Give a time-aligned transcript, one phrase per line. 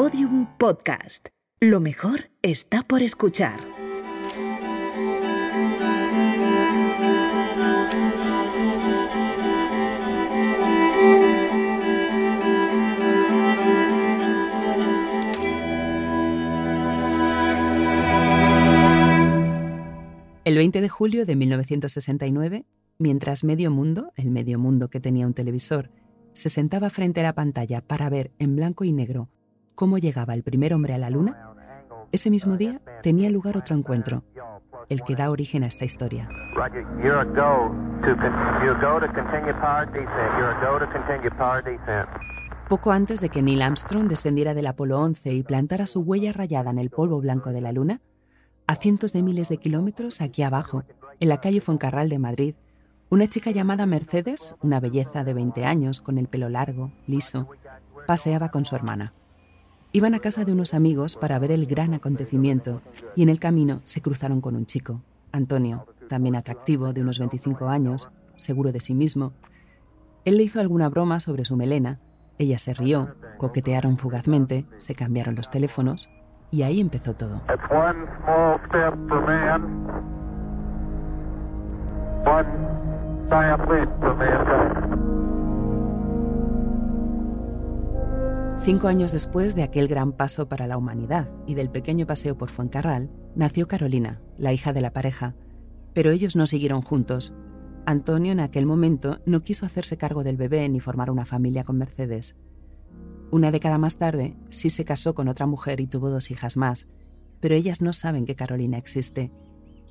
[0.00, 1.26] Podium Podcast.
[1.58, 3.58] Lo mejor está por escuchar.
[20.44, 22.66] El 20 de julio de 1969,
[22.98, 25.90] mientras medio mundo, el medio mundo que tenía un televisor,
[26.34, 29.28] se sentaba frente a la pantalla para ver en blanco y negro
[29.78, 31.54] cómo llegaba el primer hombre a la Luna,
[32.10, 34.24] ese mismo día tenía lugar otro encuentro,
[34.88, 36.28] el que da origen a esta historia.
[42.68, 46.72] Poco antes de que Neil Armstrong descendiera del Apolo 11 y plantara su huella rayada
[46.72, 48.00] en el polvo blanco de la Luna,
[48.66, 50.82] a cientos de miles de kilómetros aquí abajo,
[51.20, 52.54] en la calle Foncarral de Madrid,
[53.10, 57.48] una chica llamada Mercedes, una belleza de 20 años, con el pelo largo, liso,
[58.08, 59.14] paseaba con su hermana.
[59.90, 62.82] Iban a casa de unos amigos para ver el gran acontecimiento
[63.16, 65.00] y en el camino se cruzaron con un chico,
[65.32, 69.32] Antonio, también atractivo, de unos 25 años, seguro de sí mismo.
[70.26, 72.00] Él le hizo alguna broma sobre su melena,
[72.36, 76.10] ella se rió, coquetearon fugazmente, se cambiaron los teléfonos
[76.50, 77.40] y ahí empezó todo.
[88.60, 92.50] Cinco años después de aquel gran paso para la humanidad y del pequeño paseo por
[92.50, 95.36] Fuencarral, nació Carolina, la hija de la pareja,
[95.94, 97.32] pero ellos no siguieron juntos.
[97.86, 101.78] Antonio en aquel momento no quiso hacerse cargo del bebé ni formar una familia con
[101.78, 102.36] Mercedes.
[103.30, 106.88] Una década más tarde, sí se casó con otra mujer y tuvo dos hijas más,
[107.40, 109.32] pero ellas no saben que Carolina existe.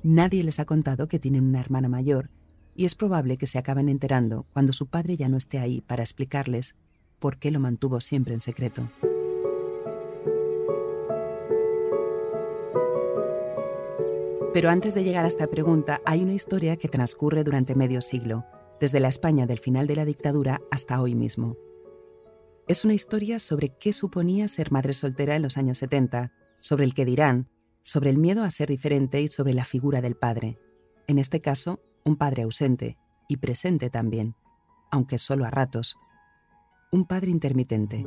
[0.02, 2.30] Nadie les ha contado que tienen una hermana mayor
[2.74, 6.02] y es probable que se acaben enterando cuando su padre ya no esté ahí para
[6.02, 6.76] explicarles
[7.18, 8.90] por qué lo mantuvo siempre en secreto.
[14.52, 18.44] Pero antes de llegar a esta pregunta, hay una historia que transcurre durante medio siglo,
[18.80, 21.56] desde la España del final de la dictadura hasta hoy mismo.
[22.66, 26.94] Es una historia sobre qué suponía ser madre soltera en los años 70, sobre el
[26.94, 27.48] que dirán,
[27.82, 30.58] sobre el miedo a ser diferente y sobre la figura del padre.
[31.06, 34.34] En este caso, un padre ausente y presente también,
[34.90, 35.96] aunque solo a ratos.
[36.90, 38.04] Un padre intermitente.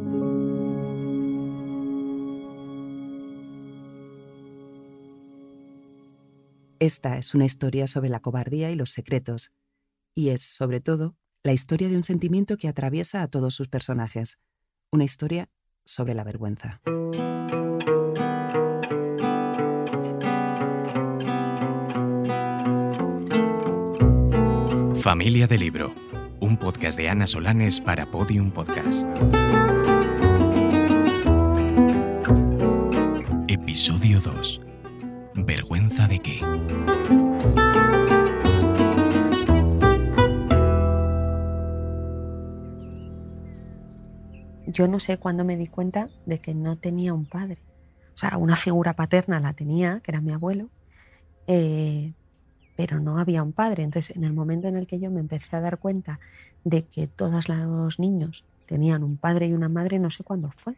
[6.80, 9.54] Esta es una historia sobre la cobardía y los secretos,
[10.16, 14.42] y es, sobre todo, la historia de un sentimiento que atraviesa a todos sus personajes,
[14.92, 15.50] una historia
[15.86, 16.82] sobre la vergüenza.
[25.02, 25.94] Familia de Libro,
[26.62, 29.08] podcast de Ana Solanes para Podium Podcast.
[33.48, 34.62] Episodio 2.
[35.34, 36.40] ¿Vergüenza de qué?
[44.68, 47.58] Yo no sé cuándo me di cuenta de que no tenía un padre.
[48.14, 50.70] O sea, una figura paterna la tenía, que era mi abuelo,
[51.48, 52.14] eh,
[52.76, 53.84] pero no había un padre.
[53.84, 56.20] Entonces, en el momento en el que yo me empecé a dar cuenta
[56.64, 60.76] de que todos los niños tenían un padre y una madre, no sé cuándo fue.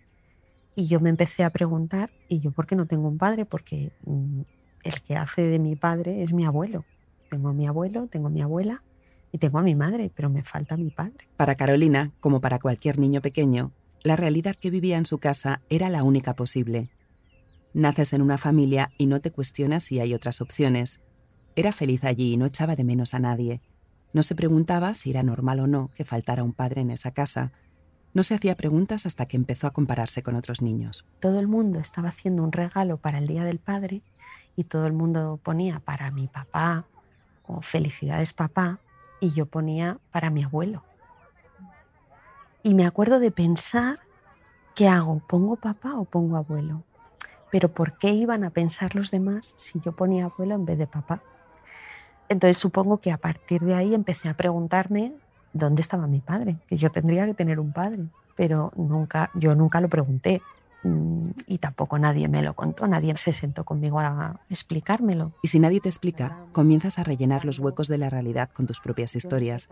[0.76, 3.46] Y yo me empecé a preguntar, ¿y yo por qué no tengo un padre?
[3.46, 4.42] Porque mm,
[4.84, 6.86] el que hace de mi padre es mi abuelo.
[7.30, 8.84] Tengo a mi abuelo, tengo a mi abuela
[9.32, 11.28] y tengo a mi madre, pero me falta mi padre.
[11.38, 13.72] Para Carolina, como para cualquier niño pequeño,
[14.04, 16.90] la realidad que vivía en su casa era la única posible.
[17.74, 21.02] Naces en una familia y no te cuestionas si hay otras opciones,
[21.56, 23.62] era feliz allí y no echaba de menos a nadie.
[24.14, 27.52] No se preguntaba si era normal o no que faltara un padre en esa casa.
[28.14, 31.06] No se hacía preguntas hasta que empezó a compararse con otros niños.
[31.20, 34.04] Todo el mundo estaba haciendo un regalo para el Día del Padre
[34.56, 36.86] y todo el mundo ponía para mi papá
[37.48, 38.80] o felicidades papá
[39.20, 40.84] y yo ponía para mi abuelo.
[42.62, 44.00] Y me acuerdo de pensar,
[44.76, 45.20] ¿qué hago?
[45.28, 46.84] ¿Pongo papá o pongo abuelo?
[47.52, 50.88] Pero ¿por qué iban a pensar los demás si yo ponía abuelo en vez de
[50.88, 51.24] papá?
[52.34, 55.14] Entonces supongo que a partir de ahí empecé a preguntarme
[55.54, 59.80] dónde estaba mi padre, que yo tendría que tener un padre, pero nunca, yo nunca
[59.82, 60.42] lo pregunté
[60.82, 65.32] mm, y tampoco nadie me lo contó, nadie se sentó conmigo a explicármelo.
[65.44, 68.80] Y si nadie te explica, comienzas a rellenar los huecos de la realidad con tus
[68.80, 69.70] propias historias,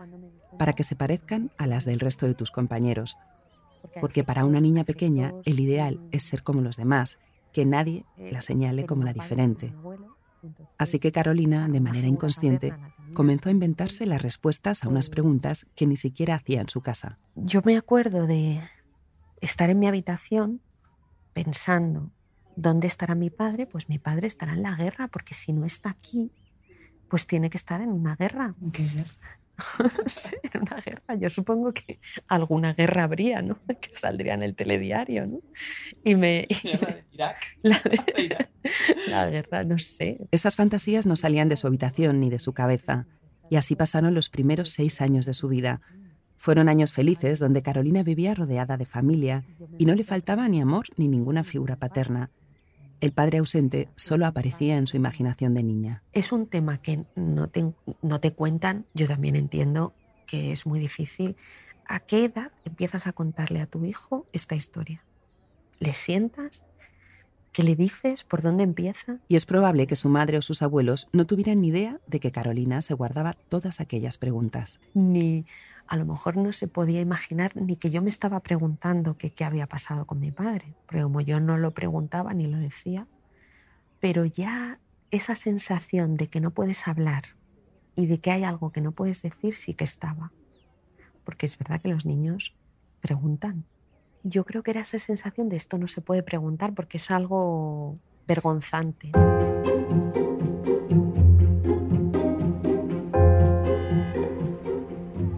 [0.56, 3.16] para que se parezcan a las del resto de tus compañeros.
[4.00, 7.18] Porque para una niña pequeña el ideal es ser como los demás,
[7.52, 9.74] que nadie la señale como la diferente.
[10.78, 12.74] Así que Carolina, de manera inconsciente,
[13.14, 17.18] comenzó a inventarse las respuestas a unas preguntas que ni siquiera hacía en su casa.
[17.34, 18.62] Yo me acuerdo de
[19.40, 20.60] estar en mi habitación
[21.32, 22.10] pensando,
[22.56, 23.66] ¿dónde estará mi padre?
[23.66, 26.32] Pues mi padre estará en la guerra, porque si no está aquí,
[27.08, 28.54] pues tiene que estar en una guerra.
[29.78, 31.14] no sé, en una guerra.
[31.18, 33.58] Yo supongo que alguna guerra habría, ¿no?
[33.80, 35.40] Que saldría en el telediario, ¿no?
[36.04, 36.46] Y me...
[37.12, 37.36] Irak.
[37.62, 40.18] La, guerra, no sé.
[40.30, 43.06] Esas fantasías no salían de su habitación ni de su cabeza.
[43.50, 45.80] Y así pasaron los primeros seis años de su vida.
[46.36, 49.44] Fueron años felices donde Carolina vivía rodeada de familia
[49.78, 52.30] y no le faltaba ni amor ni ninguna figura paterna.
[53.02, 56.04] El padre ausente solo aparecía en su imaginación de niña.
[56.12, 59.92] Es un tema que no te, no te cuentan, yo también entiendo
[60.24, 61.34] que es muy difícil.
[61.84, 65.02] ¿A qué edad empiezas a contarle a tu hijo esta historia?
[65.80, 66.64] ¿Le sientas?
[67.50, 68.22] ¿Qué le dices?
[68.22, 69.18] ¿Por dónde empieza?
[69.26, 72.30] Y es probable que su madre o sus abuelos no tuvieran ni idea de que
[72.30, 74.80] Carolina se guardaba todas aquellas preguntas.
[74.94, 75.44] Ni
[75.86, 79.66] a lo mejor no se podía imaginar ni que yo me estaba preguntando qué había
[79.66, 83.06] pasado con mi padre, porque como yo no lo preguntaba ni lo decía,
[84.00, 84.80] pero ya
[85.10, 87.24] esa sensación de que no puedes hablar
[87.94, 90.32] y de que hay algo que no puedes decir sí que estaba,
[91.24, 92.56] porque es verdad que los niños
[93.00, 93.64] preguntan.
[94.24, 97.98] Yo creo que era esa sensación de esto no se puede preguntar porque es algo
[98.26, 99.12] vergonzante.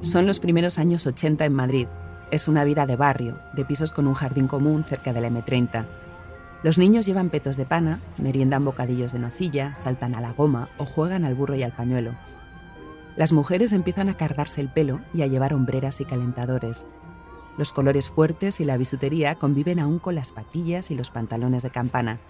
[0.04, 1.88] Son los primeros años 80 en Madrid.
[2.30, 5.86] Es una vida de barrio, de pisos con un jardín común cerca de la M30.
[6.62, 10.84] Los niños llevan petos de pana, meriendan bocadillos de nocilla, saltan a la goma o
[10.84, 12.14] juegan al burro y al pañuelo.
[13.16, 16.84] Las mujeres empiezan a cargarse el pelo y a llevar hombreras y calentadores.
[17.56, 21.70] Los colores fuertes y la bisutería conviven aún con las patillas y los pantalones de
[21.70, 22.20] campana.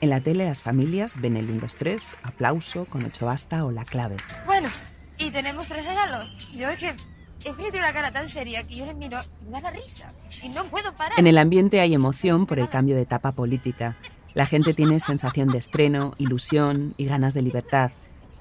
[0.00, 3.72] En la tele las familias ven el 1, 2, 3, aplauso, con ocho basta o
[3.72, 4.16] la clave.
[4.46, 4.68] Bueno,
[5.18, 6.34] y tenemos tres regalos.
[6.52, 6.94] Yo es que
[7.52, 10.12] tiene una cara tan seria que yo le miro y me da la risa.
[10.42, 11.18] Y no puedo parar.
[11.18, 13.96] En el ambiente hay emoción por el cambio de etapa política.
[14.34, 17.92] La gente tiene sensación de estreno, ilusión y ganas de libertad,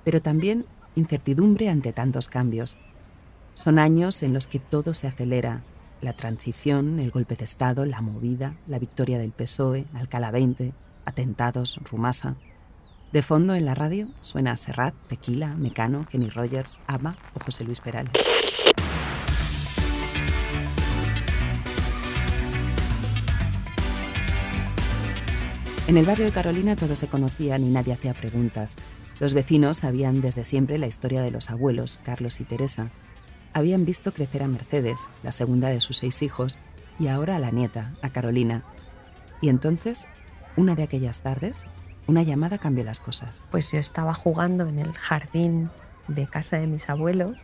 [0.04, 0.66] pero también
[0.96, 2.78] incertidumbre ante tantos cambios.
[3.54, 5.62] Son años en los que todo se acelera.
[6.02, 10.74] La transición, el golpe de Estado, la movida, la victoria del PSOE, Alcalá 20,
[11.06, 12.36] atentados, Rumasa.
[13.14, 17.80] De fondo en la radio suena Serrat, Tequila, Mecano, Kenny Rogers, Ama o José Luis
[17.80, 18.12] Perales.
[25.86, 28.78] En el barrio de Carolina todos se conocían y nadie hacía preguntas.
[29.20, 32.90] Los vecinos sabían desde siempre la historia de los abuelos, Carlos y Teresa.
[33.54, 36.58] Habían visto crecer a Mercedes, la segunda de sus seis hijos,
[36.98, 38.64] y ahora a la nieta, a Carolina.
[39.40, 40.08] Y entonces,
[40.58, 41.68] una de aquellas tardes,
[42.08, 43.44] una llamada cambió las cosas.
[43.52, 45.70] Pues yo estaba jugando en el jardín
[46.08, 47.38] de casa de mis abuelos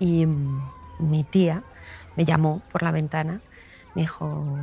[0.00, 0.62] y mm,
[1.00, 1.62] mi tía
[2.16, 3.40] me llamó por la ventana,
[3.94, 4.58] me dijo,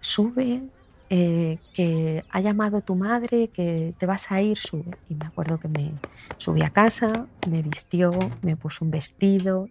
[0.00, 0.62] sube,
[1.10, 4.96] eh, que ha llamado tu madre, que te vas a ir, sube.
[5.08, 5.92] Y me acuerdo que me
[6.36, 9.68] subí a casa, me vistió, me puso un vestido.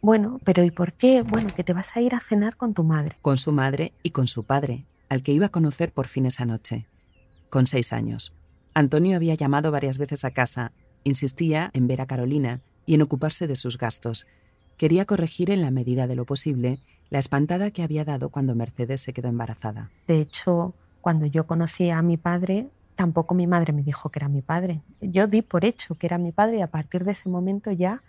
[0.00, 1.22] Bueno, pero ¿y por qué?
[1.22, 3.16] Bueno, que te vas a ir a cenar con tu madre.
[3.22, 6.44] Con su madre y con su padre, al que iba a conocer por fin esa
[6.44, 6.86] noche
[7.56, 8.34] con seis años.
[8.74, 10.72] Antonio había llamado varias veces a casa,
[11.04, 14.26] insistía en ver a Carolina y en ocuparse de sus gastos.
[14.76, 19.00] Quería corregir en la medida de lo posible la espantada que había dado cuando Mercedes
[19.00, 19.90] se quedó embarazada.
[20.06, 24.28] De hecho, cuando yo conocí a mi padre, tampoco mi madre me dijo que era
[24.28, 24.82] mi padre.
[25.00, 28.02] Yo di por hecho que era mi padre y a partir de ese momento ya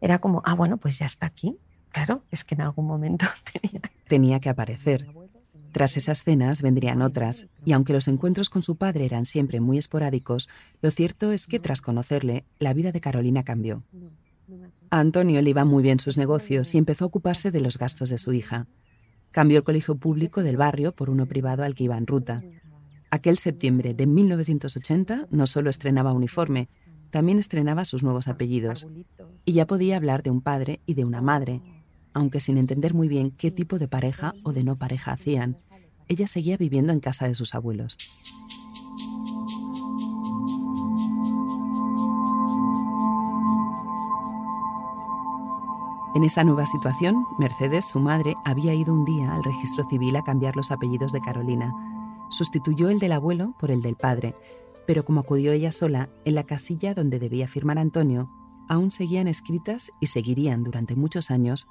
[0.00, 1.58] era como, ah, bueno, pues ya está aquí.
[1.90, 5.08] Claro, es que en algún momento tenía, tenía que aparecer.
[5.76, 9.76] Tras esas cenas vendrían otras, y aunque los encuentros con su padre eran siempre muy
[9.76, 10.48] esporádicos,
[10.80, 13.82] lo cierto es que tras conocerle, la vida de Carolina cambió.
[14.88, 18.08] A Antonio le iban muy bien sus negocios y empezó a ocuparse de los gastos
[18.08, 18.68] de su hija.
[19.32, 22.42] Cambió el colegio público del barrio por uno privado al que iba en ruta.
[23.10, 26.70] Aquel septiembre de 1980 no solo estrenaba uniforme,
[27.10, 28.88] también estrenaba sus nuevos apellidos.
[29.44, 31.60] Y ya podía hablar de un padre y de una madre,
[32.14, 35.58] aunque sin entender muy bien qué tipo de pareja o de no pareja hacían,
[36.08, 37.96] ella seguía viviendo en casa de sus abuelos.
[46.14, 50.24] En esa nueva situación, Mercedes, su madre, había ido un día al registro civil a
[50.24, 51.74] cambiar los apellidos de Carolina.
[52.30, 54.34] Sustituyó el del abuelo por el del padre,
[54.86, 58.30] pero como acudió ella sola, en la casilla donde debía firmar Antonio,
[58.66, 61.68] aún seguían escritas y seguirían durante muchos años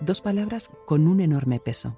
[0.00, 1.96] dos palabras con un enorme peso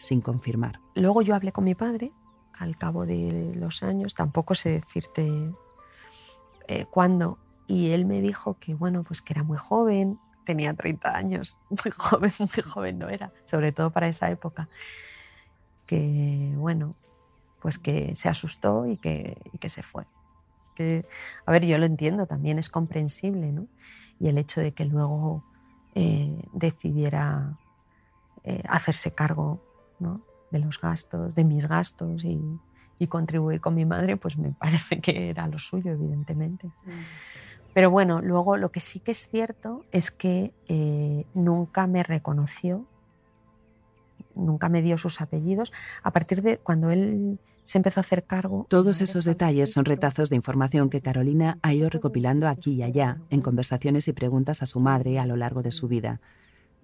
[0.00, 0.80] sin confirmar.
[0.94, 2.10] Luego yo hablé con mi padre
[2.54, 5.52] al cabo de los años, tampoco sé decirte
[6.68, 11.14] eh, cuándo, y él me dijo que bueno, pues que era muy joven, tenía 30
[11.14, 14.70] años, muy joven, muy joven no era, sobre todo para esa época,
[15.86, 16.96] que, bueno,
[17.60, 20.04] pues que se asustó y que, y que se fue.
[20.62, 21.06] Es que,
[21.44, 23.66] a ver, yo lo entiendo, también es comprensible, ¿no?
[24.18, 25.44] Y el hecho de que luego
[25.94, 27.58] eh, decidiera
[28.44, 29.69] eh, hacerse cargo
[30.00, 30.22] ¿no?
[30.50, 32.40] de los gastos, de mis gastos y,
[32.98, 36.66] y, contribuir con mi madre, pues me parece que era lo suyo, evidentemente.
[36.66, 36.90] Mm.
[37.72, 42.84] Pero bueno, luego lo que sí que es cierto es que eh, nunca me reconoció,
[44.34, 45.72] nunca me dio sus apellidos.
[46.02, 48.66] A partir de cuando él se empezó a hacer cargo...
[48.68, 53.18] Todos esos detalles son retazos de información que Carolina ha ido recopilando aquí y allá
[53.30, 56.20] en conversaciones y preguntas a su madre a lo largo de su vida.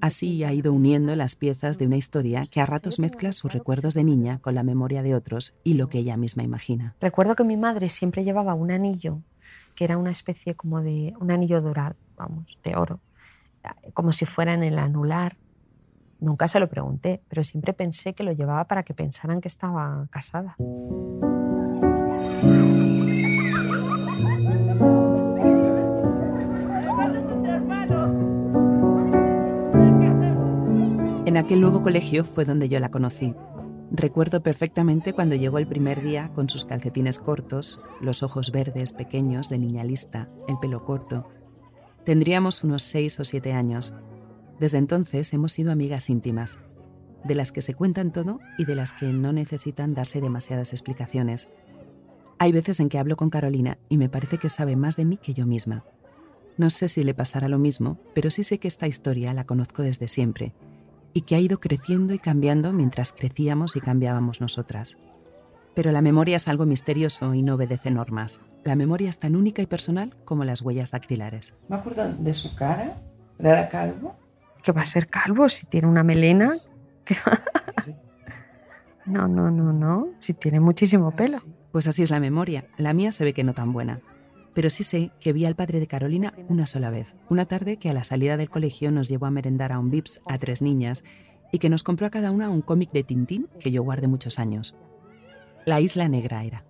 [0.01, 3.95] Así ha ido uniendo las piezas de una historia que a ratos mezcla sus recuerdos
[3.95, 6.95] de niña con la memoria de otros y lo que ella misma imagina.
[7.01, 9.23] Recuerdo que mi madre siempre llevaba un anillo
[9.77, 12.99] que era una especie como de un anillo dorado, vamos, de oro,
[13.95, 15.37] como si fuera en el anular.
[16.19, 20.09] Nunca se lo pregunté, pero siempre pensé que lo llevaba para que pensaran que estaba
[20.11, 20.57] casada.
[31.27, 33.35] En aquel nuevo colegio fue donde yo la conocí.
[33.91, 39.49] Recuerdo perfectamente cuando llegó el primer día con sus calcetines cortos, los ojos verdes pequeños
[39.49, 41.29] de niña lista, el pelo corto.
[42.05, 43.93] Tendríamos unos seis o siete años.
[44.61, 46.61] Desde entonces hemos sido amigas íntimas,
[47.25, 51.49] de las que se cuentan todo y de las que no necesitan darse demasiadas explicaciones.
[52.39, 55.17] Hay veces en que hablo con Carolina y me parece que sabe más de mí
[55.17, 55.85] que yo misma.
[56.57, 59.83] No sé si le pasará lo mismo, pero sí sé que esta historia la conozco
[59.83, 60.55] desde siempre
[61.17, 64.99] y que ha ido creciendo y cambiando mientras crecíamos y cambiábamos nosotras.
[65.75, 68.43] Pero la memoria es algo misterioso y no obedece normas.
[68.65, 71.55] La memoria es tan única y personal como las huellas dactilares.
[71.69, 72.99] Me acuerdo de su cara,
[73.39, 74.15] era calvo.
[74.63, 76.51] ¿Qué va a ser calvo si tiene una melena?
[79.07, 81.39] no, no, no, no, si tiene muchísimo ah, pelo.
[81.73, 82.67] Pues así es la memoria.
[82.77, 84.03] La mía se ve que no tan buena
[84.57, 87.91] pero sí sé que vi al padre de Carolina una sola vez, una tarde que
[87.91, 91.05] a la salida del colegio nos llevó a merendar a un Vips a tres niñas
[91.53, 94.39] y que nos compró a cada una un cómic de Tintín que yo guardé muchos
[94.39, 94.75] años.
[95.67, 96.65] La Isla Negra era.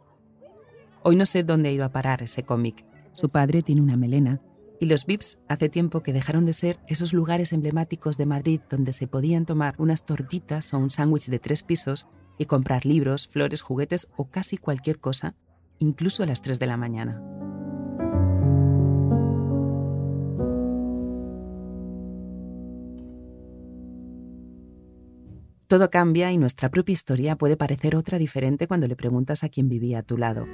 [1.04, 2.84] Hoy no sé dónde ha ido a parar ese cómic.
[3.12, 4.40] Su padre tiene una melena
[4.80, 8.92] y los Vips hace tiempo que dejaron de ser esos lugares emblemáticos de Madrid donde
[8.92, 13.62] se podían tomar unas tortitas o un sándwich de tres pisos y comprar libros, flores,
[13.62, 15.36] juguetes o casi cualquier cosa,
[15.78, 17.22] incluso a las 3 de la mañana.
[25.66, 29.68] Todo cambia y nuestra propia historia puede parecer otra diferente cuando le preguntas a quien
[29.68, 30.46] vivía a tu lado.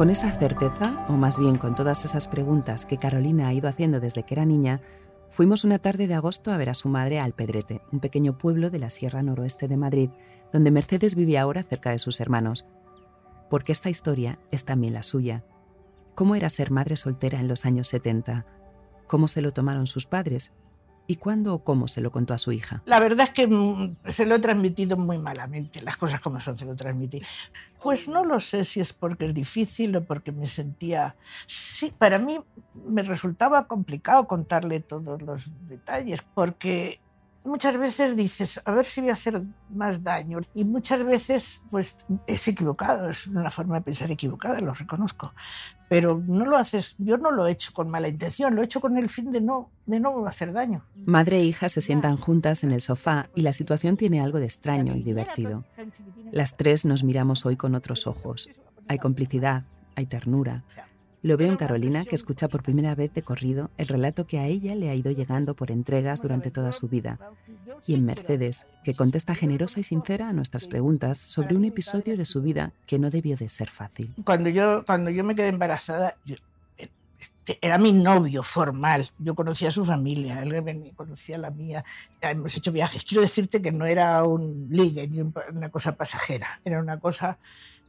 [0.00, 4.00] Con esa certeza, o más bien con todas esas preguntas que Carolina ha ido haciendo
[4.00, 4.80] desde que era niña,
[5.28, 8.70] fuimos una tarde de agosto a ver a su madre a Alpedrete, un pequeño pueblo
[8.70, 10.08] de la Sierra Noroeste de Madrid,
[10.54, 12.64] donde Mercedes vive ahora cerca de sus hermanos.
[13.50, 15.44] Porque esta historia es también la suya.
[16.14, 18.46] ¿Cómo era ser madre soltera en los años 70?
[19.06, 20.50] ¿Cómo se lo tomaron sus padres?
[21.06, 22.82] ¿Y cuándo o cómo se lo contó a su hija?
[22.84, 26.56] La verdad es que mm, se lo he transmitido muy malamente, las cosas como son,
[26.56, 27.20] se lo transmití.
[27.82, 31.16] Pues no lo sé si es porque es difícil o porque me sentía...
[31.46, 32.40] Sí, para mí
[32.86, 37.00] me resultaba complicado contarle todos los detalles, porque
[37.44, 40.40] muchas veces dices, a ver si voy a hacer más daño.
[40.54, 45.32] Y muchas veces, pues, es equivocado, es una forma de pensar equivocada, lo reconozco.
[45.88, 48.80] Pero no lo haces, yo no lo he hecho con mala intención, lo he hecho
[48.80, 50.84] con el fin de no, de no hacer daño.
[50.94, 54.44] Madre e hija se sientan juntas en el sofá y la situación tiene algo de
[54.44, 55.64] extraño y divertido.
[56.30, 58.48] Las tres nos miramos hoy con otros ojos.
[58.86, 59.64] Hay complicidad,
[59.96, 60.64] hay ternura,
[61.22, 64.46] lo veo en Carolina, que escucha por primera vez de corrido el relato que a
[64.46, 67.18] ella le ha ido llegando por entregas durante toda su vida.
[67.86, 72.24] Y en Mercedes, que contesta generosa y sincera a nuestras preguntas sobre un episodio de
[72.24, 74.14] su vida que no debió de ser fácil.
[74.24, 76.16] Cuando yo, cuando yo me quedé embarazada,
[77.18, 79.10] este, era mi novio formal.
[79.18, 81.84] Yo conocía a su familia, él conocía a la mía.
[82.20, 83.04] Hemos hecho viajes.
[83.04, 87.38] Quiero decirte que no era un ligue ni una cosa pasajera, era una cosa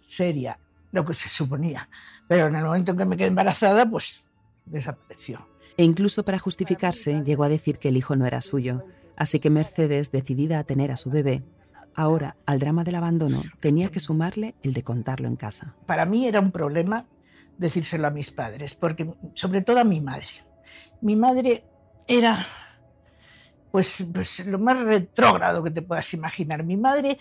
[0.06, 0.58] seria
[0.92, 1.88] lo que se suponía.
[2.32, 4.26] Pero en el momento en que me quedé embarazada, pues
[4.66, 5.50] desapareció.
[5.76, 8.86] E incluso para justificarse, llegó a decir que el hijo no era suyo.
[9.18, 11.44] Así que Mercedes, decidida a tener a su bebé,
[11.94, 15.76] ahora al drama del abandono tenía que sumarle el de contarlo en casa.
[15.86, 17.06] Para mí era un problema
[17.58, 20.30] decírselo a mis padres, porque sobre todo a mi madre.
[21.02, 21.66] Mi madre
[22.08, 22.46] era
[23.72, 26.64] pues, pues, lo más retrógrado que te puedas imaginar.
[26.64, 27.18] Mi madre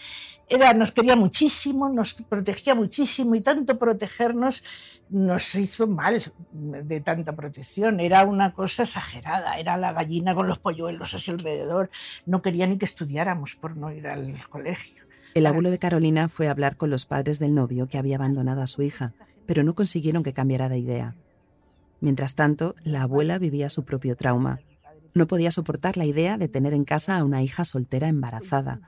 [0.49, 4.65] era, nos quería muchísimo, nos protegía muchísimo y tanto protegernos
[5.09, 8.01] nos hizo mal de tanta protección.
[8.01, 11.91] Era una cosa exagerada, era la gallina con los polluelos así alrededor.
[12.27, 15.05] No quería ni que estudiáramos por no ir al colegio.
[15.35, 18.63] El abuelo de Carolina fue a hablar con los padres del novio que había abandonado
[18.63, 19.13] a su hija,
[19.47, 21.15] pero no consiguieron que cambiara de idea.
[22.01, 24.59] Mientras tanto, la abuela vivía su propio trauma
[25.15, 28.81] no podía soportar la idea de tener en casa a una hija soltera embarazada.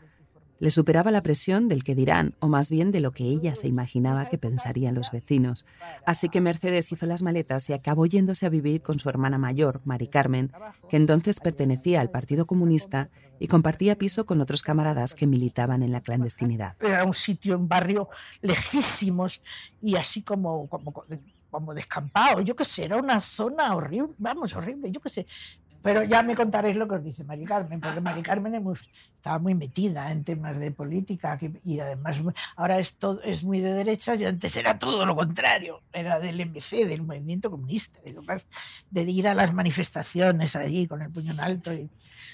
[0.63, 3.67] Le superaba la presión del que dirán, o más bien de lo que ella se
[3.67, 5.67] imaginaba que pensarían los vecinos.
[6.07, 9.81] Así que Mercedes hizo las maletas y acabó yéndose a vivir con su hermana mayor,
[9.85, 10.53] Mari Carmen,
[10.89, 13.11] que entonces pertenecía al Partido Comunista
[13.41, 16.77] y compartía piso con otros camaradas que militaban en la clandestinidad.
[16.81, 18.09] Era un sitio, un barrio
[18.41, 19.43] lejísimos
[19.83, 20.93] y así como, como,
[21.51, 22.41] como descampado.
[22.41, 25.27] Yo qué sé, era una zona horrible, vamos, horrible, yo qué sé.
[25.83, 28.55] Pero ya me contaréis lo que os dice Mari Carmen, porque Mari Carmen
[29.23, 32.21] estaba muy metida en temas de política y además
[32.57, 36.45] ahora es, todo, es muy de derecha y antes era todo lo contrario, era del
[36.45, 38.17] MBC, del movimiento comunista, de,
[38.91, 41.89] de ir a las manifestaciones allí con el puño en alto y,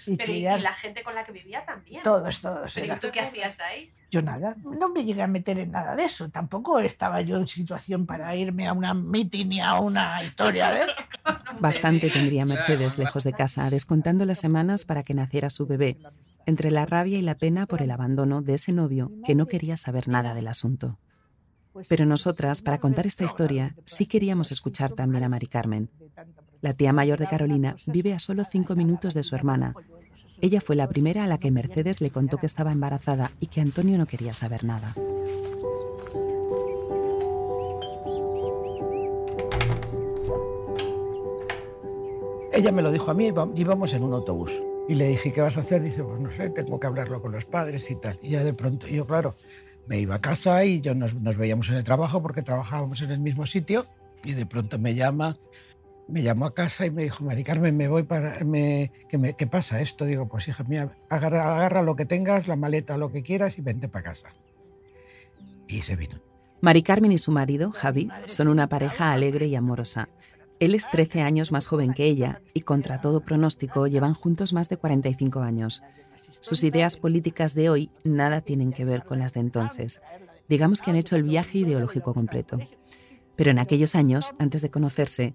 [0.07, 2.03] y, la gente con la que vivía también.
[2.03, 2.73] Todos, todos.
[2.73, 3.93] ¿Pero ¿y tú qué hacías ahí?
[4.11, 6.31] Yo nada, no me llegué a meter en nada de eso.
[6.31, 10.75] Tampoco estaba yo en situación para irme a una meeting ni a una historia.
[10.75, 10.87] ¿eh?
[11.61, 15.99] Bastante tendría Mercedes lejos de casa, descontando las semanas para que naciera su bebé,
[16.49, 19.77] entre la rabia y la pena por el abandono de ese novio que no quería
[19.77, 20.99] saber nada del asunto.
[21.89, 25.91] Pero nosotras, para contar esta historia, sí queríamos escuchar también a Mari Carmen.
[26.61, 29.75] La tía mayor de Carolina vive a solo cinco minutos de su hermana
[30.41, 33.61] ella fue la primera a la que Mercedes le contó que estaba embarazada y que
[33.61, 34.95] Antonio no quería saber nada.
[42.53, 44.53] Ella me lo dijo a mí, íbamos en un autobús.
[44.89, 45.83] Y le dije, ¿qué vas a hacer?
[45.83, 48.19] Dice, pues no sé, tengo que hablarlo con los padres y tal.
[48.23, 49.37] Y ya de pronto, yo claro,
[49.87, 53.21] me iba a casa y yo nos, veíamos en el trabajo porque trabajábamos en el
[53.21, 53.85] mismo sitio.
[54.25, 55.37] Y de pronto me llama
[56.09, 58.43] me llamó a casa y me dijo, Mari Carmen, me voy para...
[58.43, 60.07] Me, ¿qué, pasa esto?
[60.07, 63.61] Digo, pues hija mía, agarra, agarra lo que tengas, la maleta, lo que quieras y
[63.61, 64.29] vente para casa.
[65.67, 66.19] Y se vino.
[66.61, 70.09] Mari Carmen y su marido, Javi, son una pareja alegre y amorosa.
[70.61, 74.69] Él es 13 años más joven que ella y contra todo pronóstico llevan juntos más
[74.69, 75.83] de 45 años.
[76.41, 80.01] Sus ideas políticas de hoy nada tienen que ver con las de entonces.
[80.49, 82.59] Digamos que han hecho el viaje ideológico completo.
[83.37, 85.35] Pero en aquellos años, antes de conocerse,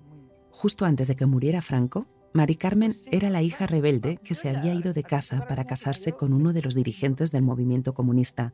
[0.54, 4.74] Justo antes de que muriera Franco, Mari Carmen era la hija rebelde que se había
[4.74, 8.54] ido de casa para casarse con uno de los dirigentes del movimiento comunista,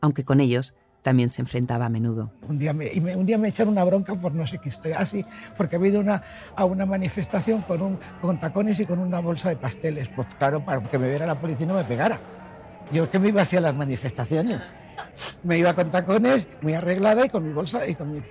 [0.00, 0.74] aunque con ellos
[1.06, 2.32] también se enfrentaba a menudo.
[2.48, 5.24] Un día me, un día me echaron una bronca por no sé qué estoy así,
[5.56, 6.20] porque había ido una,
[6.56, 10.08] a una manifestación con, un, con tacones y con una bolsa de pasteles.
[10.08, 12.18] Pues claro, para que me viera la policía y no me pegara.
[12.90, 14.60] Yo es que me iba así a las manifestaciones
[15.42, 18.22] me iba con tacones, muy arreglada y con mi bolsa y con mi,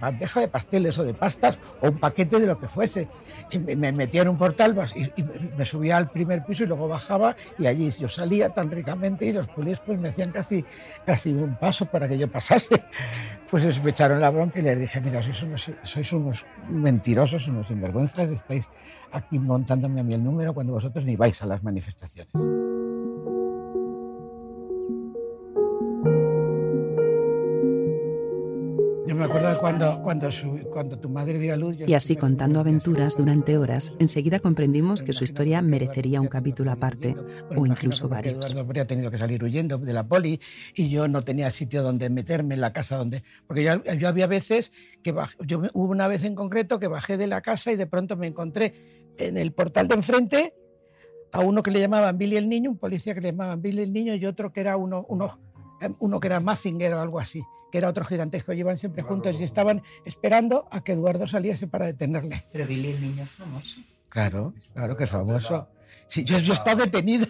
[0.00, 3.08] bandeja de pasteles o de pastas o un paquete de lo que fuese.
[3.50, 5.24] Y me, metía en un portal y,
[5.56, 9.32] me subía al primer piso y luego bajaba y allí yo salía tan ricamente y
[9.32, 10.64] los policías pues me hacían casi,
[11.04, 12.82] casi un paso para que yo pasase.
[13.50, 17.68] Pues me echaron la bronca y les dije, mira, sois unos, sois unos mentirosos, unos
[17.68, 18.68] sinvergüenzas, estáis
[19.12, 22.63] aquí montándome a mí el número cuando vosotros ni vais a las manifestaciones.
[29.24, 30.28] Me acuerdo cuando, cuando,
[30.70, 31.76] cuando tu madre dio a luz.
[31.86, 37.16] Y así, contando aventuras durante horas, enseguida comprendimos que su historia merecería un capítulo aparte,
[37.56, 38.36] o incluso varios.
[38.36, 40.40] Eduardo habría tenido que salir huyendo de la poli
[40.74, 43.24] y yo no tenía sitio donde meterme en la casa donde.
[43.46, 45.14] Porque yo, yo había veces que.
[45.46, 48.26] yo, hubo una vez en concreto que bajé de la casa y de pronto me
[48.26, 48.74] encontré
[49.16, 50.54] en el portal de enfrente
[51.32, 53.92] a uno que le llamaban Billy el Niño, un policía que le llamaban Billy el
[53.92, 55.30] Niño y otro que era uno, uno,
[55.98, 57.42] uno que era Mazinger o algo así
[57.74, 61.86] que era otro gigantesco, llevan siempre juntos y estaban esperando a que Eduardo saliese para
[61.86, 62.46] detenerle.
[62.52, 63.80] Pero Billy el niño es famoso.
[64.08, 65.66] Claro, claro que es famoso.
[66.06, 67.26] Sí, yo, yo he estado detenida.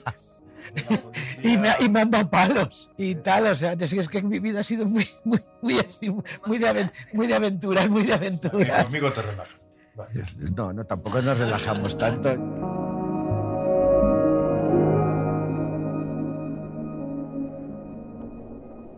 [1.42, 4.60] y, me, y me han dado palos y tal, o sea, es que mi vida
[4.60, 5.76] ha sido muy, muy, muy,
[6.44, 8.86] muy, de, muy de aventuras, muy de aventuras.
[8.86, 9.66] Amigo, te relajas.
[10.54, 12.73] No, no, tampoco nos relajamos tanto.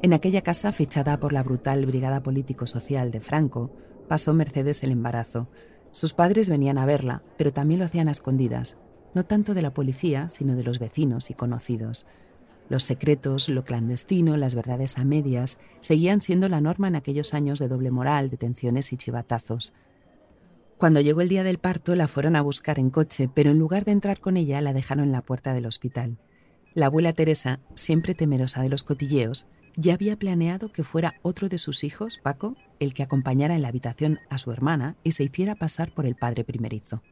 [0.03, 3.71] En aquella casa fichada por la brutal Brigada Político-Social de Franco,
[4.09, 5.49] pasó Mercedes el embarazo.
[5.91, 8.77] Sus padres venían a verla, pero también lo hacían a escondidas,
[9.15, 12.07] no tanto de la policía, sino de los vecinos y conocidos.
[12.69, 17.59] Los secretos, lo clandestino, las verdades a medias, seguían siendo la norma en aquellos años
[17.59, 19.73] de doble moral, detenciones y chivatazos.
[20.77, 23.87] Cuando llegó el día del parto la fueron a buscar en coche, pero en lugar
[23.87, 26.19] de entrar con ella la dejaron en la puerta del hospital.
[26.75, 31.59] La abuela Teresa, siempre temerosa de los cotilleos, ya había planeado que fuera otro de
[31.59, 35.55] sus hijos, Paco, el que acompañara en la habitación a su hermana y se hiciera
[35.55, 37.03] pasar por el padre primerizo.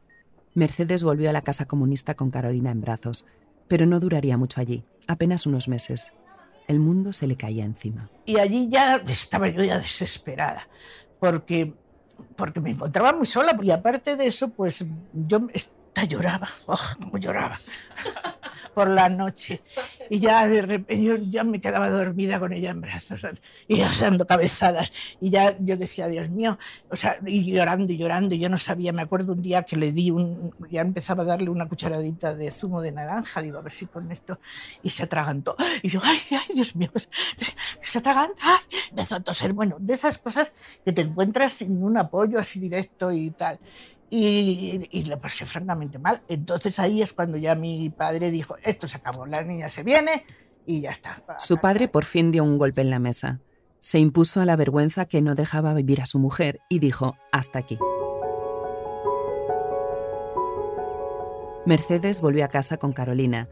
[0.55, 3.25] Mercedes volvió a la casa comunista con Carolina en brazos,
[3.67, 6.11] pero no duraría mucho allí, apenas unos meses.
[6.67, 8.09] El mundo se le caía encima.
[8.25, 10.67] Y allí ya estaba yo ya desesperada,
[11.19, 11.73] porque,
[12.35, 15.47] porque me encontraba muy sola y aparte de eso, pues yo
[16.07, 17.59] lloraba, oh, como lloraba
[18.75, 19.63] por la noche.
[20.09, 23.25] Y ya de repente yo ya me quedaba dormida con ella en brazos
[23.67, 24.91] y dando cabezadas.
[25.21, 26.59] Y ya yo decía, Dios mío,
[26.91, 28.35] o sea, y llorando y llorando.
[28.35, 31.25] Y yo no sabía, me acuerdo un día que le di un, ya empezaba a
[31.25, 34.39] darle una cucharadita de zumo de naranja, digo, a ver si con esto.
[34.83, 35.55] Y se atragantó.
[35.81, 37.09] Y yo, ay, ay, Dios mío, pues,
[37.81, 38.41] se atraganta.
[38.43, 39.53] Ay, empezó a toser.
[39.53, 40.51] Bueno, de esas cosas
[40.83, 43.57] que te encuentras sin un apoyo así directo y tal
[44.09, 46.21] y, y, lo pasé francamente mal.
[46.27, 50.25] Entonces ahí es cuando ya mi padre dijo, esto se acabó, la niña se viene
[50.65, 51.23] y ya está.
[51.39, 53.39] Su padre por fin dio un golpe en la mesa.
[53.79, 57.59] Se impuso a la vergüenza que no dejaba vivir a su mujer y dijo, hasta
[57.59, 57.77] aquí.
[61.65, 63.49] Mercedes volvió a casa con Carolina.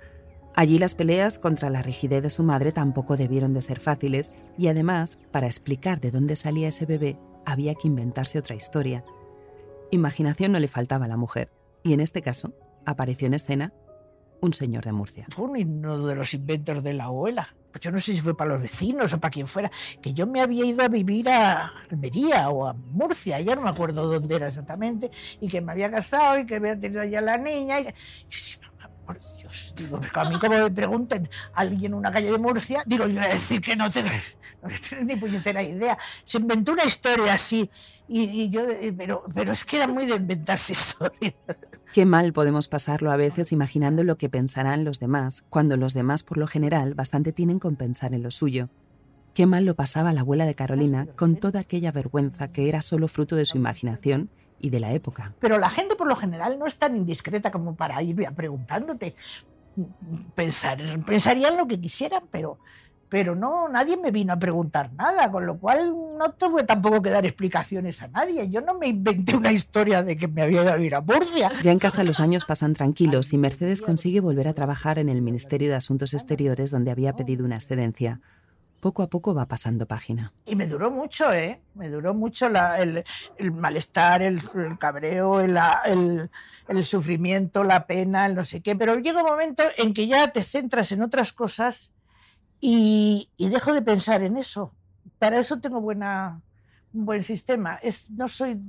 [0.56, 4.68] Allí las peleas contra la rigidez de su madre tampoco debieron de ser fáciles y
[4.68, 9.04] además, para explicar de dónde salía ese bebé, había que inventarse otra historia.
[9.93, 11.51] Imaginación no le faltaba a la mujer,
[11.84, 13.73] y en este caso apareció en escena
[14.41, 15.27] un señor de Murcia.
[15.29, 17.56] Fue uno de los inventos de la abuela.
[17.71, 20.25] Pues yo no sé si fue para los vecinos o para quien fuera, que yo
[20.25, 24.36] me había ido a vivir a Almería o a Murcia, ya no me acuerdo dónde
[24.36, 27.79] era exactamente, y que me había casado y que había tenido allá la niña.
[27.79, 27.84] Y...
[27.86, 27.91] Yo
[29.06, 33.08] por Dios, digo, a mí como me pregunten alguien en una calle de Murcia, digo,
[33.08, 34.10] yo voy a decir que no tengo,
[34.62, 34.70] no
[35.04, 35.98] ni puñetera idea.
[36.26, 37.70] Se inventó una historia así,
[38.08, 38.62] y, yo,
[38.98, 41.34] pero, pero es que era muy de inventarse historias.
[41.94, 46.24] Qué mal podemos pasarlo a veces imaginando lo que pensarán los demás, cuando los demás
[46.24, 48.70] por lo general bastante tienen con pensar en lo suyo.
[49.34, 53.08] Qué mal lo pasaba la abuela de Carolina con toda aquella vergüenza que era solo
[53.08, 54.30] fruto de su imaginación
[54.63, 55.34] y de la época.
[55.39, 59.13] Pero la gente por lo general no es tan indiscreta como para ir preguntándote.
[60.34, 62.60] Pensar, pensarían lo que quisieran, pero,
[63.10, 67.10] pero no, nadie me vino a preguntar nada, con lo cual no tuve tampoco que
[67.10, 68.49] dar explicaciones a nadie.
[68.49, 71.52] Yo no me inventé una historia de que me había ido a ir a Murcia.
[71.62, 75.21] Ya en casa los años pasan tranquilos y Mercedes consigue volver a trabajar en el
[75.21, 78.21] Ministerio de Asuntos Exteriores donde había pedido una excedencia
[78.84, 80.34] poco a poco va pasando página.
[80.46, 81.62] Y me duró mucho, ¿eh?
[81.74, 83.06] Me duró mucho el,
[83.54, 84.41] malestar, el,
[84.78, 88.76] cabreo, el, sufrimiento, la pena, el no sé qué.
[88.76, 91.93] Pero llega un momento en que ya te centras en otras cosas
[92.60, 94.74] y, y dejo de pensar en eso.
[95.17, 96.41] Para eso tengo buena,
[96.93, 97.75] un buen sistema.
[97.75, 98.60] Es, no soy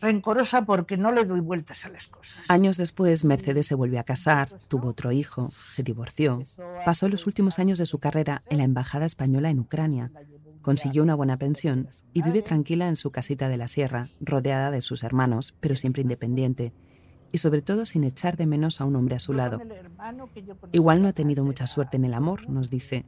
[0.00, 2.36] rencorosa porque no le doy vueltas a las cosas.
[2.48, 6.42] Años después, Mercedes se volvió a casar, tuvo otro hijo, se divorció,
[6.84, 10.12] pasó los últimos años de su carrera en la Embajada Española en Ucrania,
[10.62, 14.80] consiguió una buena pensión y vive tranquila en su casita de la sierra, rodeada de
[14.80, 16.72] sus hermanos, pero siempre independiente,
[17.32, 19.60] y sobre todo sin echar de menos a un hombre a su lado.
[20.72, 23.04] Igual no ha tenido mucha suerte en el amor, nos dice,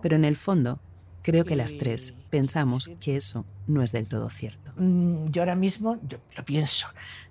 [0.00, 0.80] pero en el fondo
[1.22, 4.72] Creo que las tres pensamos que eso no es del todo cierto.
[4.76, 6.88] Mm, yo ahora mismo yo lo pienso.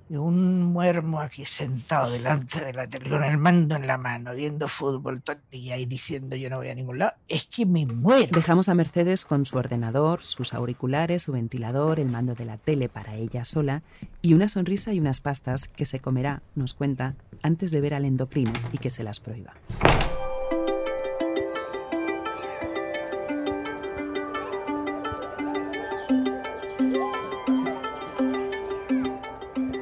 [0.10, 4.68] Un muermo aquí sentado delante de la tele con el mando en la mano, viendo
[4.68, 7.86] fútbol todo el día y diciendo yo no voy a ningún lado, es que me
[7.86, 8.30] muero.
[8.34, 12.90] Dejamos a Mercedes con su ordenador, sus auriculares, su ventilador, el mando de la tele
[12.90, 13.84] para ella sola
[14.22, 18.04] y una sonrisa y unas pastas que se comerá, nos cuenta, antes de ver al
[18.04, 19.54] endocrino y que se las prohíba.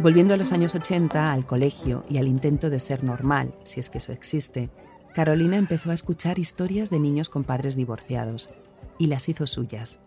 [0.01, 3.89] Volviendo a los años 80, al colegio y al intento de ser normal, si es
[3.89, 4.69] que eso existe,
[5.13, 8.49] Carolina empezó a escuchar historias de niños con padres divorciados
[8.97, 9.99] y las hizo suyas.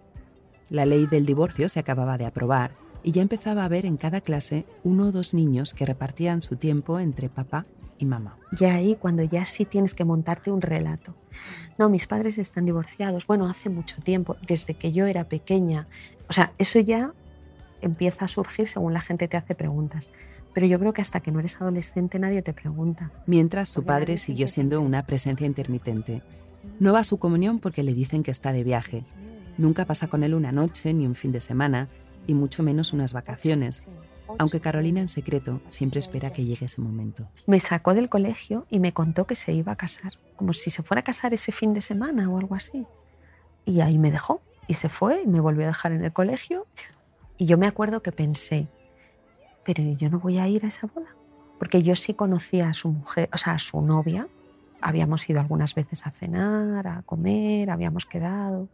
[0.70, 4.22] La ley del divorcio se acababa de aprobar y ya empezaba a ver en cada
[4.22, 7.64] clase uno o dos niños que repartían su tiempo entre papá
[7.98, 8.38] y mamá.
[8.58, 11.14] Y ahí cuando ya sí tienes que montarte un relato.
[11.76, 13.26] No, mis padres están divorciados.
[13.26, 15.86] Bueno, hace mucho tiempo, desde que yo era pequeña.
[16.30, 17.12] O sea, eso ya
[17.82, 20.10] empieza a surgir según la gente te hace preguntas.
[20.54, 23.10] Pero yo creo que hasta que no eres adolescente nadie te pregunta.
[23.26, 26.22] Mientras su padre siguió siendo una presencia intermitente.
[26.78, 29.04] No va a su comunión porque le dicen que está de viaje.
[29.58, 31.88] Nunca pasa con él una noche ni un fin de semana,
[32.26, 33.86] y mucho menos unas vacaciones,
[34.38, 37.28] aunque Carolina en secreto siempre espera que llegue ese momento.
[37.46, 40.82] Me sacó del colegio y me contó que se iba a casar, como si se
[40.82, 42.86] fuera a casar ese fin de semana o algo así.
[43.64, 46.66] Y ahí me dejó y se fue y me volvió a dejar en el colegio
[47.38, 48.68] y yo me acuerdo que pensé,
[49.64, 51.14] pero yo no voy a ir a esa boda.
[51.58, 54.26] Porque yo sí conocía a su mujer, o sea, a su novia.
[54.80, 58.68] Habíamos ido algunas veces a cenar, a comer, habíamos quedado.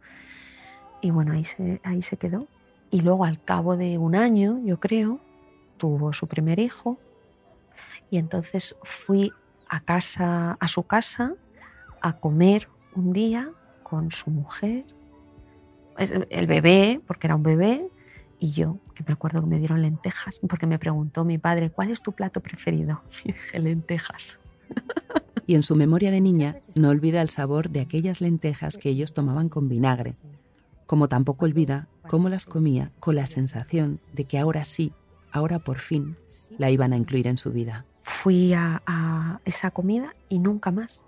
[1.01, 2.47] Y bueno, ahí se, ahí se quedó.
[2.89, 5.19] Y luego al cabo de un año, yo creo,
[5.77, 6.97] tuvo su primer hijo.
[8.09, 9.31] Y entonces fui
[9.67, 11.35] a casa, a su casa,
[12.01, 13.51] a comer un día
[13.83, 14.85] con su mujer,
[15.97, 17.89] el bebé, porque era un bebé,
[18.39, 21.91] y yo, que me acuerdo que me dieron lentejas, porque me preguntó mi padre, ¿cuál
[21.91, 23.01] es tu plato preferido?
[23.23, 24.39] Y dije, lentejas.
[25.45, 29.13] Y en su memoria de niña no olvida el sabor de aquellas lentejas que ellos
[29.13, 30.15] tomaban con vinagre,
[30.85, 34.93] como tampoco olvida cómo las comía con la sensación de que ahora sí,
[35.31, 36.17] ahora por fin,
[36.57, 37.85] la iban a incluir en su vida.
[38.03, 41.03] Fui a, a esa comida y nunca más,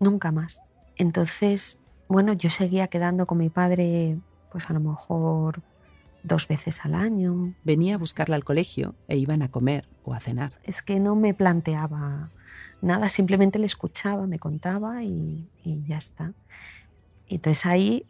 [0.00, 0.60] nunca más.
[0.96, 4.18] Entonces, bueno, yo seguía quedando con mi padre,
[4.50, 5.62] pues a lo mejor
[6.28, 7.54] dos veces al año.
[7.64, 10.52] Venía a buscarla al colegio e iban a comer o a cenar.
[10.62, 12.30] Es que no me planteaba
[12.80, 16.32] nada, simplemente le escuchaba, me contaba y, y ya está.
[17.28, 18.06] Entonces ahí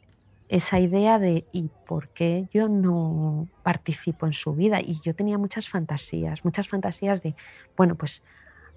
[0.49, 4.81] esa idea de ¿y por qué yo no participo en su vida?
[4.81, 7.35] Y yo tenía muchas fantasías, muchas fantasías de,
[7.77, 8.23] bueno, pues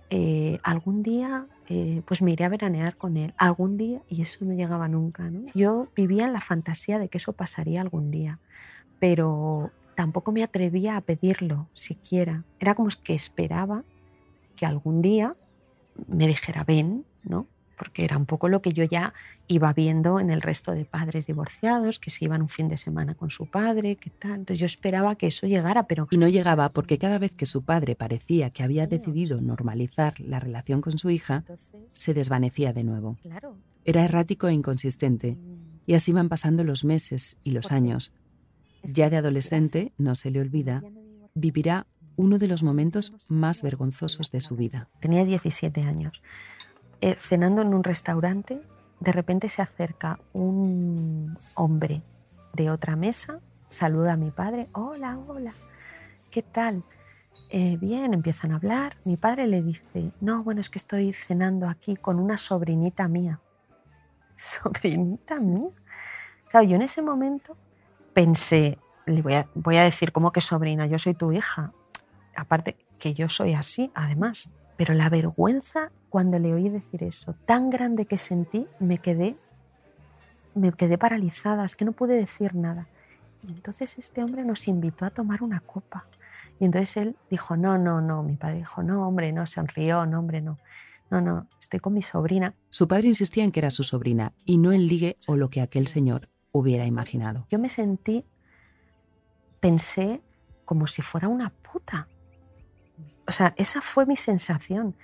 [0.09, 4.43] eh, algún día eh, pues me iré a veranear con él, algún día, y eso
[4.43, 5.29] no llegaba nunca.
[5.29, 5.45] ¿no?
[5.55, 8.39] Yo vivía en la fantasía de que eso pasaría algún día,
[9.01, 12.45] pero tampoco me atrevía a pedirlo siquiera.
[12.59, 13.83] Era como que esperaba
[14.55, 15.35] que algún día
[16.07, 17.47] me dijera, ven, ¿no?
[17.81, 19.15] porque era un poco lo que yo ya
[19.47, 23.15] iba viendo en el resto de padres divorciados, que se iban un fin de semana
[23.15, 24.33] con su padre, qué tal.
[24.33, 26.07] Entonces yo esperaba que eso llegara, pero...
[26.11, 30.39] Y no llegaba porque cada vez que su padre parecía que había decidido normalizar la
[30.39, 31.43] relación con su hija,
[31.87, 33.17] se desvanecía de nuevo.
[33.83, 35.39] Era errático e inconsistente,
[35.87, 38.13] y así van pasando los meses y los años.
[38.83, 40.83] Ya de adolescente, no se le olvida,
[41.33, 44.89] vivirá uno de los momentos más vergonzosos de su vida.
[44.99, 46.21] Tenía 17 años.
[47.01, 48.61] Eh, cenando en un restaurante,
[48.99, 52.01] de repente se acerca un hombre
[52.53, 55.53] de otra mesa, saluda a mi padre, hola, hola,
[56.29, 56.83] ¿qué tal?
[57.49, 58.97] Eh, bien, empiezan a hablar.
[59.03, 63.41] Mi padre le dice, no, bueno, es que estoy cenando aquí con una sobrinita mía.
[64.35, 65.69] ¿Sobrinita mía?
[66.49, 67.57] Claro, yo en ese momento
[68.13, 70.85] pensé, le voy a, voy a decir, ¿cómo que sobrina?
[70.85, 71.73] Yo soy tu hija.
[72.35, 74.51] Aparte que yo soy así, además.
[74.77, 79.37] Pero la vergüenza cuando le oí decir eso, tan grande que sentí, me quedé,
[80.55, 82.87] me quedé paralizada, es que no pude decir nada.
[83.47, 86.05] Y entonces este hombre nos invitó a tomar una copa.
[86.59, 88.23] Y entonces él dijo, no, no, no.
[88.23, 90.59] Mi padre dijo, no, hombre, no, sonrió, no, hombre, no.
[91.09, 92.55] No, no, estoy con mi sobrina.
[92.69, 95.61] Su padre insistía en que era su sobrina y no el ligue o lo que
[95.61, 97.45] aquel señor hubiera imaginado.
[97.49, 98.25] Yo me sentí,
[99.59, 100.21] pensé
[100.65, 102.07] como si fuera una puta.
[103.27, 104.95] O sea, esa fue mi sensación.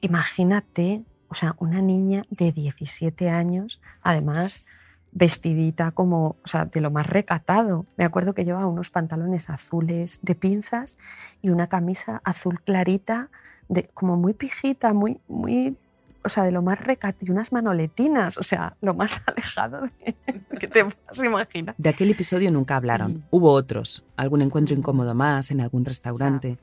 [0.00, 4.66] Imagínate, o sea, una niña de 17 años, además
[5.12, 7.86] vestidita como, o sea, de lo más recatado.
[7.96, 10.98] Me acuerdo que llevaba unos pantalones azules de pinzas
[11.42, 13.30] y una camisa azul clarita,
[13.68, 15.76] de, como muy pijita, muy, muy,
[16.22, 20.16] o sea, de lo más recatado, y unas manoletinas, o sea, lo más alejado de,
[20.60, 21.74] que te puedas imaginar.
[21.78, 23.24] De aquel episodio nunca hablaron.
[23.30, 26.58] Hubo otros, algún encuentro incómodo más en algún restaurante.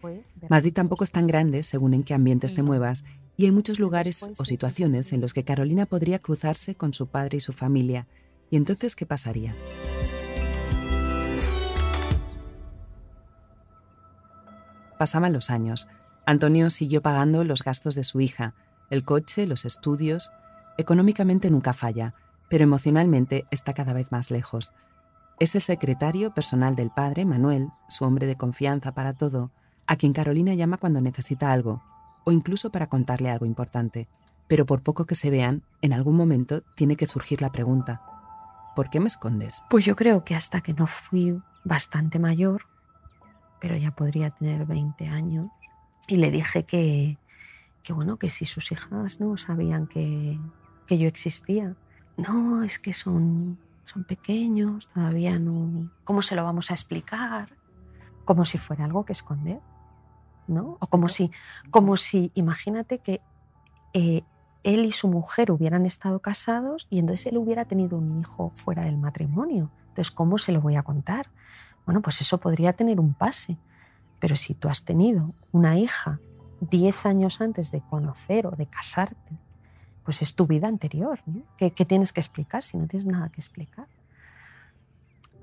[0.50, 3.04] Madrid tampoco es tan grande según en qué ambientes te muevas
[3.36, 7.38] y hay muchos lugares o situaciones en los que Carolina podría cruzarse con su padre
[7.38, 8.08] y su familia.
[8.50, 9.56] ¿Y entonces qué pasaría?
[14.98, 15.88] Pasaban los años.
[16.26, 18.56] Antonio siguió pagando los gastos de su hija,
[18.89, 20.32] el coche, los estudios.
[20.78, 22.13] Económicamente nunca falla,
[22.50, 24.73] pero emocionalmente está cada vez más lejos.
[25.39, 29.52] Es el secretario personal del padre, Manuel, su hombre de confianza para todo,
[29.86, 31.84] a quien Carolina llama cuando necesita algo,
[32.23, 34.08] o incluso para contarle algo importante.
[34.47, 38.02] Pero por poco que se vean, en algún momento tiene que surgir la pregunta,
[38.76, 39.63] ¿por qué me escondes?
[39.69, 42.63] Pues yo creo que hasta que no fui bastante mayor,
[43.60, 45.50] pero ya podría tener 20 años,
[46.08, 47.17] y le dije que,
[47.88, 50.38] que bueno, que si sus hijas no sabían que,
[50.88, 51.73] que yo existía.
[52.17, 55.89] No, es que son, son pequeños, todavía no...
[56.04, 57.56] ¿Cómo se lo vamos a explicar?
[58.26, 59.62] Como si fuera algo que esconder.
[60.47, 60.76] ¿no?
[60.82, 61.32] O como si,
[61.69, 63.21] como si imagínate que
[63.93, 64.23] eh,
[64.63, 68.84] él y su mujer hubieran estado casados y entonces él hubiera tenido un hijo fuera
[68.84, 69.71] del matrimonio.
[69.88, 71.30] Entonces, ¿cómo se lo voy a contar?
[71.86, 73.58] Bueno, pues eso podría tener un pase.
[74.19, 76.19] Pero si tú has tenido una hija
[76.62, 79.38] 10 años antes de conocer o de casarte,
[80.04, 81.20] pues es tu vida anterior.
[81.26, 81.43] ¿no?
[81.58, 83.88] ¿Qué, ¿Qué, tienes que explicar si no tienes nada que explicar?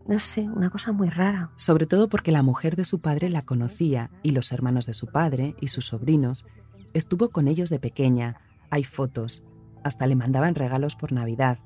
[0.07, 1.51] no sé, una cosa muy rara.
[1.57, 5.07] Sobre todo porque la mujer de su padre la conocía y los hermanos de su
[5.07, 6.45] padre y sus sobrinos.
[6.93, 8.37] Estuvo con ellos de pequeña,
[8.71, 9.45] hay fotos,
[9.83, 11.59] hasta le mandaban regalos por Navidad.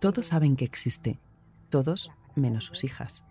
[0.00, 1.20] Todos saben que existe,
[1.68, 3.24] todos menos sus hijas.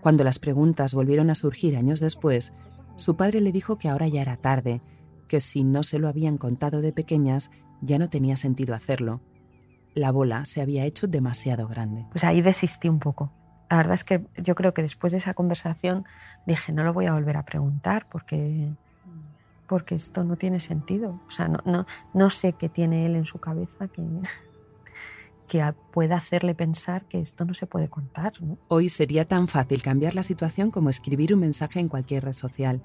[0.00, 2.52] Cuando las preguntas volvieron a surgir años después,
[2.96, 4.80] su padre le dijo que ahora ya era tarde,
[5.28, 9.20] que si no se lo habían contado de pequeñas, ya no tenía sentido hacerlo.
[9.94, 12.06] La bola se había hecho demasiado grande.
[12.10, 13.32] Pues ahí desistí un poco.
[13.70, 16.04] La verdad es que yo creo que después de esa conversación
[16.46, 18.72] dije, no lo voy a volver a preguntar porque,
[19.66, 21.20] porque esto no tiene sentido.
[21.26, 24.02] O sea, no, no, no sé qué tiene él en su cabeza que,
[25.48, 28.32] que pueda hacerle pensar que esto no se puede contar.
[28.68, 32.82] Hoy sería tan fácil cambiar la situación como escribir un mensaje en cualquier red social.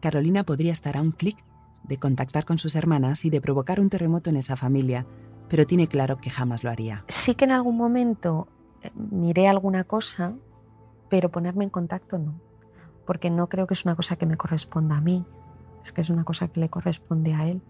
[0.00, 1.36] Carolina podría estar a un clic
[1.84, 5.06] de contactar con sus hermanas y de provocar un terremoto en esa familia,
[5.48, 7.04] pero tiene claro que jamás lo haría.
[7.08, 8.48] Sí que en algún momento
[8.82, 10.34] eh, miré alguna cosa,
[11.08, 12.40] pero ponerme en contacto no,
[13.06, 15.24] porque no creo que es una cosa que me corresponda a mí,
[15.82, 17.62] es que es una cosa que le corresponde a él,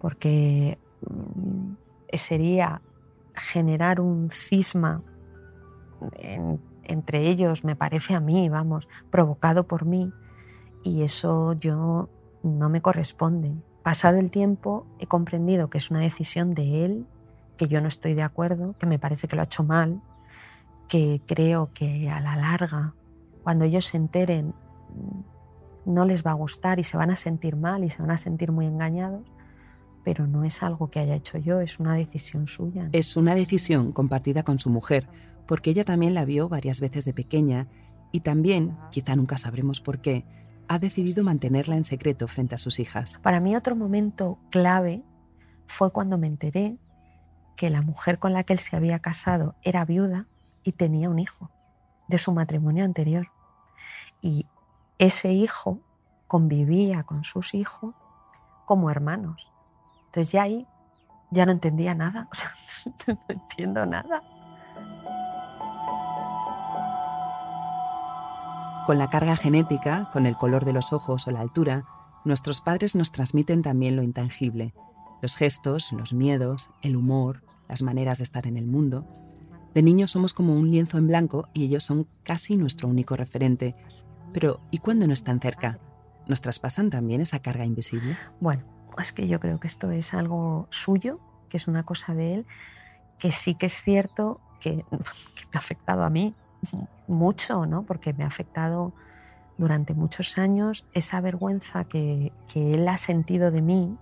[0.00, 1.72] porque mm,
[2.14, 2.82] sería
[3.38, 5.02] generar un cisma
[6.84, 10.12] entre ellos, me parece a mí, vamos, provocado por mí,
[10.82, 12.08] y eso yo
[12.42, 13.52] no me corresponde.
[13.82, 17.06] Pasado el tiempo he comprendido que es una decisión de él,
[17.56, 20.00] que yo no estoy de acuerdo, que me parece que lo ha hecho mal,
[20.88, 22.94] que creo que a la larga,
[23.42, 24.54] cuando ellos se enteren,
[25.84, 28.16] no les va a gustar y se van a sentir mal y se van a
[28.16, 29.22] sentir muy engañados,
[30.04, 32.88] pero no es algo que haya hecho yo, es una decisión suya.
[32.92, 35.08] Es una decisión compartida con su mujer,
[35.46, 37.68] porque ella también la vio varias veces de pequeña
[38.12, 40.24] y también, quizá nunca sabremos por qué,
[40.68, 43.18] ha decidido mantenerla en secreto frente a sus hijas.
[43.22, 45.02] Para mí otro momento clave
[45.66, 46.78] fue cuando me enteré
[47.56, 50.26] que la mujer con la que él se había casado era viuda
[50.62, 51.50] y tenía un hijo
[52.08, 53.28] de su matrimonio anterior.
[54.20, 54.46] Y
[54.98, 55.80] ese hijo
[56.26, 57.94] convivía con sus hijos
[58.66, 59.50] como hermanos.
[60.18, 60.66] Entonces ya ahí
[61.30, 62.50] ya no entendía nada, o sea,
[63.06, 64.24] no entiendo nada.
[68.84, 71.84] Con la carga genética, con el color de los ojos o la altura,
[72.24, 74.74] nuestros padres nos transmiten también lo intangible,
[75.22, 79.06] los gestos, los miedos, el humor, las maneras de estar en el mundo.
[79.72, 83.76] De niños somos como un lienzo en blanco y ellos son casi nuestro único referente.
[84.32, 85.78] Pero, ¿y cuando no están cerca?
[86.26, 88.16] ¿Nos traspasan también esa carga invisible?
[88.40, 92.34] Bueno, es que yo creo que esto es algo suyo, que es una cosa de
[92.34, 92.46] él,
[93.18, 94.98] que sí que es cierto que, me
[95.54, 96.34] ha afectado a mí
[97.06, 97.84] mucho, ¿no?
[97.84, 98.92] porque me ha afectado
[99.56, 103.96] durante muchos años esa vergüenza que, que él ha sentido de mí,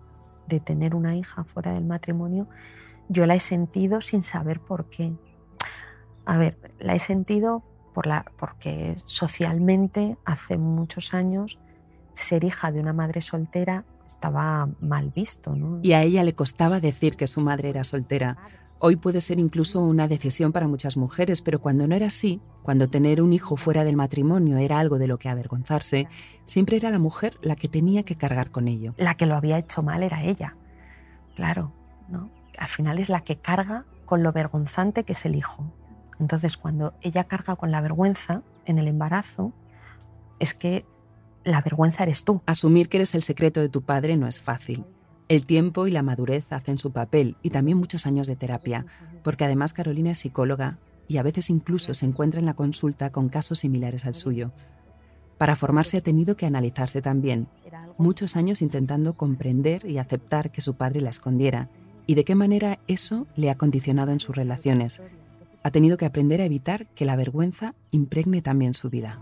[0.48, 2.46] de tener una hija fuera del matrimonio,
[3.08, 5.14] yo la he sentido sin saber por qué.
[6.24, 7.62] A ver, la he sentido
[7.94, 11.58] por la, porque socialmente hace muchos años
[12.14, 15.54] ser hija de una madre soltera estaba mal visto.
[15.56, 15.80] ¿no?
[15.82, 18.38] Y a ella le costaba decir que su madre era soltera,
[18.78, 22.88] Hoy puede ser incluso una decisión para muchas mujeres, pero cuando no era así, cuando
[22.88, 26.08] tener un hijo fuera del matrimonio era algo de lo que avergonzarse,
[26.44, 28.92] siempre era la mujer la que tenía que cargar con ello.
[28.98, 30.56] La que lo había hecho mal era ella,
[31.36, 31.72] claro,
[32.10, 32.30] ¿no?
[32.58, 35.72] Al final es la que carga con lo vergonzante que es el hijo.
[36.20, 39.54] Entonces, cuando ella carga con la vergüenza en el embarazo,
[40.38, 40.84] es que
[41.46, 42.42] la vergüenza eres tú.
[42.44, 44.84] Asumir que eres el secreto de tu padre no es fácil.
[45.28, 48.84] El tiempo y la madurez hacen su papel y también muchos años de terapia,
[49.22, 50.78] porque además Carolina es psicóloga
[51.08, 54.52] y a veces incluso se encuentra en la consulta con casos similares al suyo.
[55.38, 57.48] Para formarse ha tenido que analizarse también,
[57.96, 61.70] muchos años intentando comprender y aceptar que su padre la escondiera
[62.06, 65.00] y de qué manera eso le ha condicionado en sus relaciones.
[65.62, 69.20] Ha tenido que aprender a evitar que la vergüenza impregne también su vida.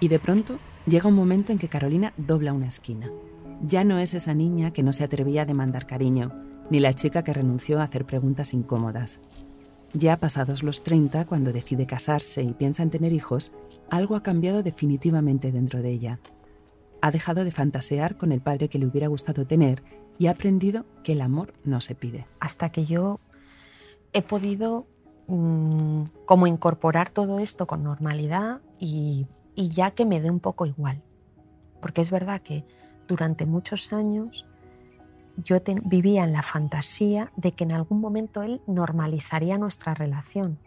[0.00, 3.10] Y de pronto llega un momento en que Carolina dobla una esquina.
[3.62, 6.32] Ya no es esa niña que no se atrevía a demandar cariño,
[6.70, 9.20] ni la chica que renunció a hacer preguntas incómodas.
[9.94, 13.52] Ya pasados los 30, cuando decide casarse y piensa en tener hijos,
[13.90, 16.20] algo ha cambiado definitivamente dentro de ella.
[17.00, 19.82] Ha dejado de fantasear con el padre que le hubiera gustado tener
[20.18, 22.26] y ha aprendido que el amor no se pide.
[22.38, 23.18] Hasta que yo
[24.12, 24.86] he podido
[25.26, 29.26] mm, como incorporar todo esto con normalidad y
[29.58, 31.02] y ya que me dé un poco igual.
[31.82, 32.64] Porque es verdad que
[33.08, 34.46] durante muchos años
[35.36, 40.60] yo vivía en la fantasía de que en algún momento él normalizaría nuestra relación.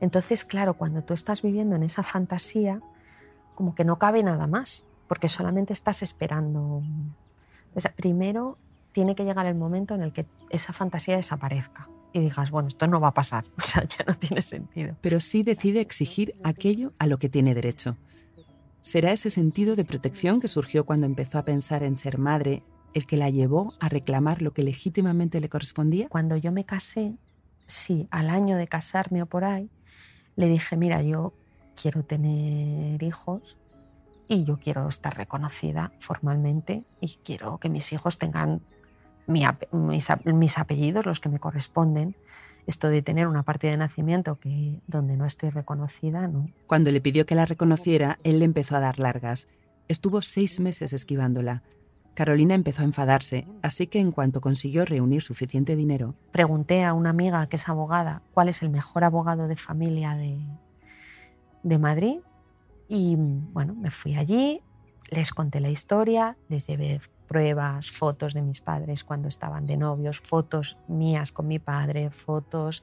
[0.00, 2.80] Entonces, claro, cuando tú estás viviendo en esa fantasía,
[3.54, 6.82] como que no cabe nada más, porque solamente estás esperando.
[7.94, 8.56] Primero
[8.92, 12.86] tiene que llegar el momento en el que esa fantasía desaparezca y digas, bueno, esto
[12.86, 14.96] no va a pasar, o sea, ya no tiene sentido.
[15.02, 17.96] Pero sí decide exigir aquello a lo que tiene derecho.
[18.80, 22.62] ¿Será ese sentido de protección que surgió cuando empezó a pensar en ser madre
[22.92, 26.08] el que la llevó a reclamar lo que legítimamente le correspondía?
[26.08, 27.16] Cuando yo me casé,
[27.66, 29.68] sí, al año de casarme o por ahí,
[30.36, 31.34] le dije, mira, yo
[31.74, 33.56] quiero tener hijos
[34.28, 38.62] y yo quiero estar reconocida formalmente y quiero que mis hijos tengan
[39.26, 42.16] mis, apellidos, los que me corresponden.
[42.66, 46.48] Esto de tener una partida de nacimiento que, donde no estoy reconocida, no.
[46.66, 49.48] Cuando le pidió que la reconociera, él le empezó a dar largas.
[49.86, 51.62] Estuvo seis meses esquivándola.
[52.14, 56.14] Carolina empezó a enfadarse, así que en cuanto consiguió reunir suficiente dinero...
[56.30, 60.38] Pregunté a una amiga que es abogada cuál es el mejor abogado de familia de,
[61.64, 62.18] de Madrid
[62.88, 64.62] y bueno, me fui allí,
[65.10, 70.20] les conté la historia, les llevé pruebas, fotos de mis padres cuando estaban de novios,
[70.20, 72.82] fotos mías con mi padre, fotos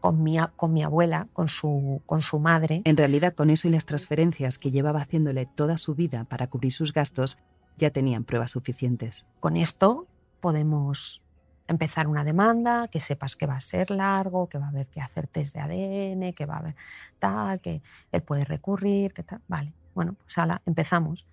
[0.00, 2.82] con mi, con mi abuela, con su, con su madre.
[2.84, 6.72] En realidad, con eso y las transferencias que llevaba haciéndole toda su vida para cubrir
[6.72, 7.38] sus gastos,
[7.78, 9.26] ya tenían pruebas suficientes.
[9.40, 10.06] Con esto
[10.40, 11.22] podemos
[11.68, 15.00] empezar una demanda, que sepas que va a ser largo, que va a haber que
[15.00, 16.76] hacer test de ADN, que va a haber
[17.18, 19.40] tal, que él puede recurrir, que tal.
[19.48, 21.26] Vale, bueno, pues ala, empezamos.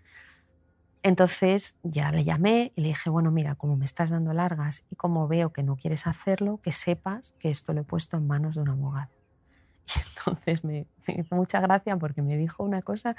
[1.02, 4.95] Entonces ya le llamé y le dije, bueno, mira, como me estás dando largas y
[4.95, 8.56] como veo que no quieres hacerlo, que sepas que esto lo he puesto en manos
[8.56, 9.10] de un abogado.
[9.95, 13.16] Y entonces me, hizo mucha gracia porque me dijo una cosa,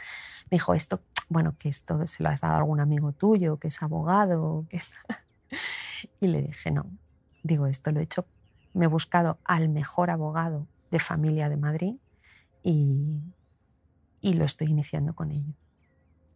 [0.51, 3.69] me dijo esto, bueno, que esto se lo has dado a algún amigo tuyo, que
[3.69, 4.67] es abogado.
[6.21, 6.87] Y le dije, no,
[7.43, 8.25] digo, esto lo he hecho,
[8.73, 11.97] me he buscado al mejor abogado de familia de Madrid
[12.63, 13.21] y,
[14.21, 15.55] y lo estoy iniciando con ello.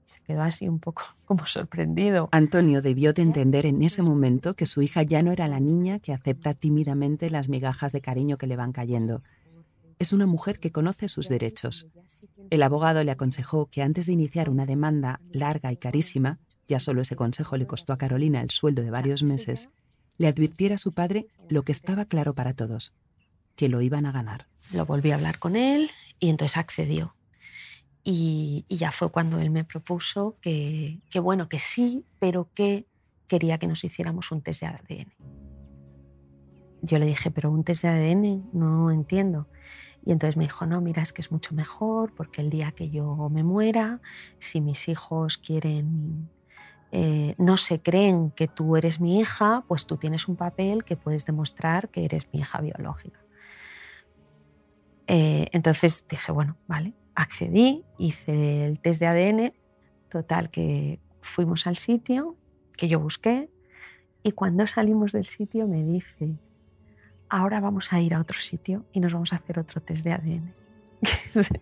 [0.05, 2.29] Se quedó así un poco como sorprendido.
[2.33, 5.99] Antonio debió de entender en ese momento que su hija ya no era la niña
[5.99, 9.23] que acepta tímidamente las migajas de cariño que le van cayendo.
[9.99, 11.87] Es una mujer que conoce sus derechos.
[12.51, 17.03] El abogado le aconsejó que antes de iniciar una demanda larga y carísima, ya solo
[17.03, 19.71] ese consejo le costó a Carolina el sueldo de varios meses,
[20.19, 22.95] le advirtiera a su padre lo que estaba claro para todos,
[23.57, 24.47] que lo iban a ganar.
[24.73, 27.15] Lo volví a hablar con él y entonces accedió.
[28.07, 32.87] Y, ya fue cuando él me propuso que, bueno, que sí, pero que
[33.27, 35.13] quería que nos hiciéramos un test de ADN.
[36.83, 39.49] Yo le dije, pero un test de ADN no entiendo.
[40.05, 42.91] Y entonces me dijo, no, mira, es que es mucho mejor porque el día que
[42.91, 44.03] yo me muera,
[44.39, 46.29] si mis hijos quieren,
[46.93, 50.97] eh, no se creen que tú eres mi hija, pues tú tienes un papel que
[50.97, 53.19] puedes demostrar que eres mi hija biológica.
[55.07, 59.53] Eh, entonces dije, bueno, vale, accedí, hice el test de ADN,
[60.09, 62.37] total que fuimos al sitio
[62.77, 63.49] que yo busqué
[64.23, 66.37] y cuando salimos del sitio me dice,
[67.29, 70.13] ahora vamos a ir a otro sitio y nos vamos a hacer otro test de
[70.13, 70.55] ADN.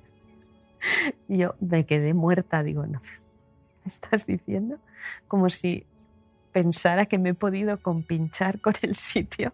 [1.29, 3.01] yo me quedé muerta, digo, no,
[3.85, 4.79] ¿me estás diciendo?
[5.29, 5.87] Como si
[6.53, 9.53] pensara que me he podido compinchar con el sitio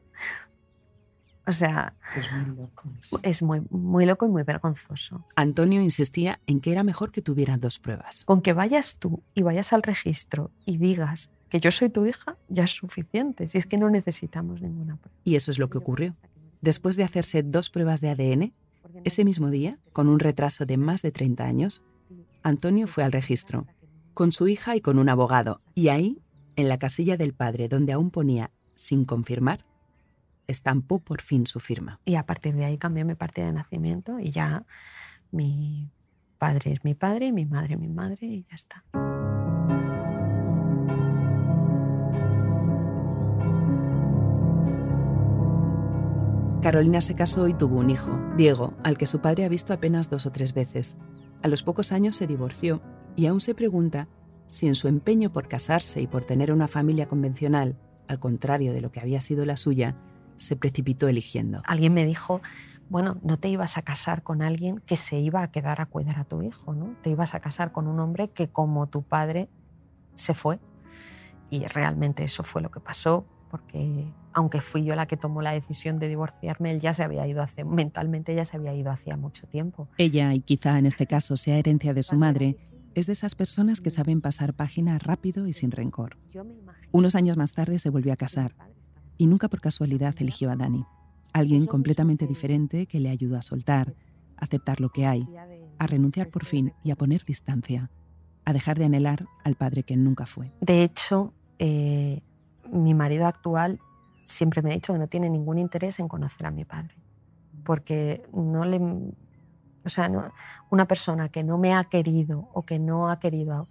[1.48, 2.82] o sea, es muy loco.
[3.22, 5.24] Es muy, muy loco y muy vergonzoso.
[5.34, 8.24] Antonio insistía en que era mejor que tuvieran dos pruebas.
[8.26, 12.36] Con que vayas tú y vayas al registro y digas que yo soy tu hija,
[12.50, 13.48] ya es suficiente.
[13.48, 15.16] Si es que no necesitamos ninguna prueba.
[15.24, 16.12] Y eso es lo que ocurrió.
[16.60, 18.52] Después de hacerse dos pruebas de ADN,
[19.04, 21.82] ese mismo día, con un retraso de más de 30 años,
[22.42, 23.66] Antonio fue al registro,
[24.12, 25.62] con su hija y con un abogado.
[25.74, 26.20] Y ahí,
[26.56, 29.64] en la casilla del padre, donde aún ponía sin confirmar,
[30.48, 32.00] estampó por fin su firma.
[32.04, 34.64] Y a partir de ahí cambié mi partida de nacimiento y ya
[35.30, 35.90] mi
[36.38, 38.84] padre es mi padre, mi madre es mi madre y ya está.
[46.60, 50.10] Carolina se casó y tuvo un hijo, Diego, al que su padre ha visto apenas
[50.10, 50.96] dos o tres veces.
[51.42, 52.82] A los pocos años se divorció
[53.14, 54.08] y aún se pregunta
[54.46, 57.78] si en su empeño por casarse y por tener una familia convencional,
[58.08, 59.96] al contrario de lo que había sido la suya,
[60.38, 61.60] se precipitó eligiendo.
[61.66, 62.40] Alguien me dijo,
[62.88, 66.18] bueno, no te ibas a casar con alguien que se iba a quedar a cuidar
[66.18, 66.96] a tu hijo, ¿no?
[67.02, 69.48] Te ibas a casar con un hombre que como tu padre
[70.14, 70.58] se fue.
[71.50, 75.52] Y realmente eso fue lo que pasó, porque aunque fui yo la que tomó la
[75.52, 79.16] decisión de divorciarme, él ya se había ido hace, mentalmente ya se había ido hacía
[79.16, 79.88] mucho tiempo.
[79.98, 82.56] Ella, y quizá en este caso sea herencia de su madre,
[82.94, 86.16] es de esas personas que saben pasar página rápido y sin rencor.
[86.92, 88.54] Unos años más tarde se volvió a casar
[89.18, 90.86] y nunca por casualidad eligió a Dani,
[91.32, 93.94] alguien completamente diferente que le ayudó a soltar,
[94.36, 95.28] aceptar lo que hay
[95.78, 97.90] a renunciar por fin y a poner distancia,
[98.44, 100.52] a dejar de anhelar al padre que nunca fue.
[100.60, 102.20] De hecho, eh,
[102.72, 103.80] mi marido actual
[104.24, 106.94] siempre me ha dicho que no tiene ningún interés en conocer a mi padre,
[107.64, 110.10] porque no le, o sea,
[110.70, 113.68] una persona que no me ha querido o que no ha querido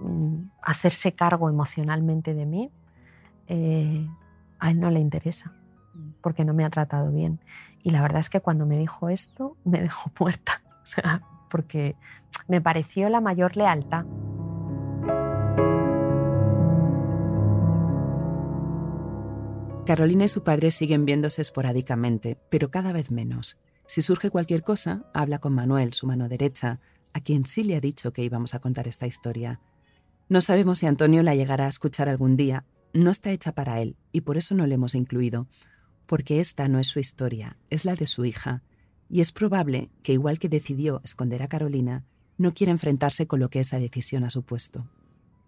[0.00, 2.70] mm, hacerse cargo emocionalmente de mí,
[3.48, 4.08] eh,
[4.58, 5.52] a él no le interesa,
[6.22, 7.40] porque no me ha tratado bien.
[7.82, 10.62] Y la verdad es que cuando me dijo esto, me dejó muerta,
[11.50, 11.96] porque
[12.48, 14.04] me pareció la mayor lealtad.
[19.86, 23.58] Carolina y su padre siguen viéndose esporádicamente, pero cada vez menos.
[23.86, 26.80] Si surge cualquier cosa, habla con Manuel, su mano derecha,
[27.12, 29.60] a quien sí le ha dicho que íbamos a contar esta historia.
[30.28, 32.64] No sabemos si Antonio la llegará a escuchar algún día.
[32.94, 35.48] No está hecha para él y por eso no le hemos incluido,
[36.06, 38.62] porque esta no es su historia, es la de su hija.
[39.10, 42.04] Y es probable que, igual que decidió esconder a Carolina,
[42.38, 44.88] no quiera enfrentarse con lo que esa decisión ha supuesto.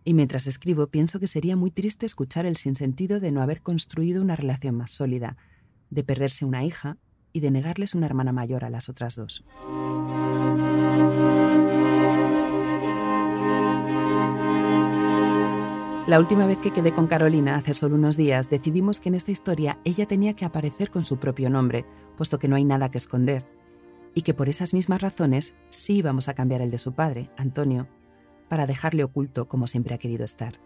[0.04, 4.22] Y mientras escribo pienso que sería muy triste escuchar el sinsentido de no haber construido
[4.22, 5.36] una relación más sólida,
[5.90, 6.98] de perderse una hija
[7.32, 9.44] y de negarles una hermana mayor a las otras dos.
[16.06, 19.32] La última vez que quedé con Carolina, hace solo unos días, decidimos que en esta
[19.32, 21.84] historia ella tenía que aparecer con su propio nombre,
[22.16, 23.44] puesto que no hay nada que esconder,
[24.14, 27.88] y que por esas mismas razones sí íbamos a cambiar el de su padre, Antonio,
[28.48, 30.60] para dejarle oculto como siempre ha querido estar.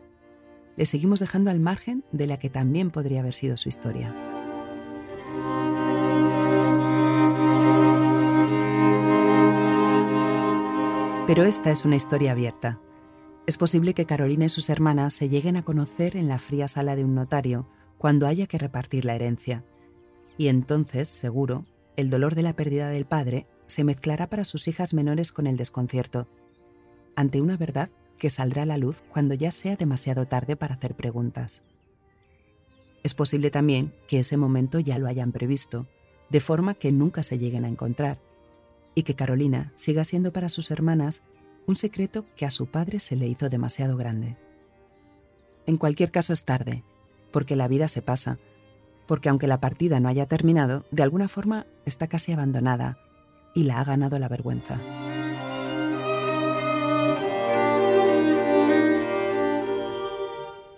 [0.76, 4.14] Le seguimos dejando al margen de la que también podría haber sido su historia.
[11.26, 12.78] Pero esta es una historia abierta.
[13.46, 16.96] Es posible que Carolina y sus hermanas se lleguen a conocer en la fría sala
[16.96, 17.68] de un notario
[17.98, 19.64] cuando haya que repartir la herencia.
[20.38, 21.66] Y entonces, seguro,
[21.96, 25.56] el dolor de la pérdida del padre se mezclará para sus hijas menores con el
[25.56, 26.28] desconcierto
[27.20, 30.94] ante una verdad que saldrá a la luz cuando ya sea demasiado tarde para hacer
[30.94, 31.62] preguntas.
[33.02, 35.86] Es posible también que ese momento ya lo hayan previsto,
[36.28, 38.18] de forma que nunca se lleguen a encontrar,
[38.94, 41.22] y que Carolina siga siendo para sus hermanas
[41.70, 44.36] un secreto que a su padre se le hizo demasiado grande.
[45.66, 46.82] En cualquier caso es tarde,
[47.30, 48.38] porque la vida se pasa,
[49.06, 52.98] porque aunque la partida no haya terminado, de alguna forma está casi abandonada
[53.54, 54.80] y la ha ganado la vergüenza.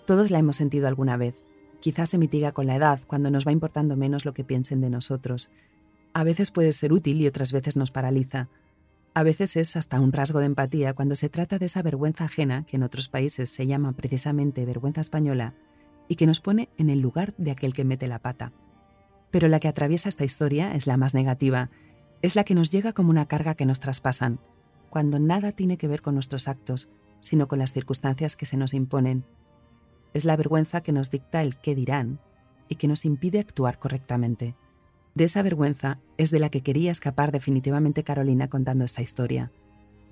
[0.06, 1.44] Todos la hemos sentido alguna vez.
[1.80, 4.90] Quizás se mitiga con la edad, cuando nos va importando menos lo que piensen de
[4.90, 5.50] nosotros.
[6.12, 8.48] A veces puede ser útil y otras veces nos paraliza.
[9.14, 12.64] A veces es hasta un rasgo de empatía cuando se trata de esa vergüenza ajena
[12.64, 15.54] que en otros países se llama precisamente vergüenza española
[16.08, 18.52] y que nos pone en el lugar de aquel que mete la pata.
[19.30, 21.70] Pero la que atraviesa esta historia es la más negativa,
[22.22, 24.40] es la que nos llega como una carga que nos traspasan,
[24.90, 26.90] cuando nada tiene que ver con nuestros actos,
[27.20, 29.24] sino con las circunstancias que se nos imponen
[30.14, 32.20] es la vergüenza que nos dicta el qué dirán
[32.68, 34.54] y que nos impide actuar correctamente.
[35.14, 39.50] De esa vergüenza es de la que quería escapar definitivamente Carolina contando esta historia,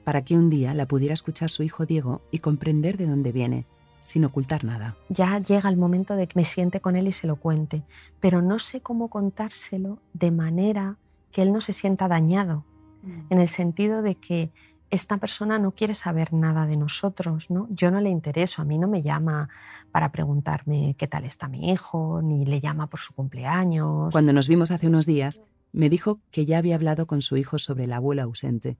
[0.04, 3.66] para que un día la pudiera escuchar su hijo Diego y comprender de dónde viene,
[4.00, 4.96] sin ocultar nada.
[5.08, 7.82] Ya llega el momento de que me siente con él y se lo cuente,
[8.20, 10.96] pero no sé cómo contárselo de manera
[11.32, 12.64] que él no se sienta dañado,
[13.02, 13.32] mm.
[13.32, 14.50] en el sentido de que
[14.90, 17.68] esta persona no quiere saber nada de nosotros, ¿no?
[17.70, 19.48] Yo no le intereso, a mí no me llama
[19.92, 24.12] para preguntarme qué tal está mi hijo, ni le llama por su cumpleaños.
[24.12, 27.58] Cuando nos vimos hace unos días, me dijo que ya había hablado con su hijo
[27.58, 28.78] sobre el abuelo ausente.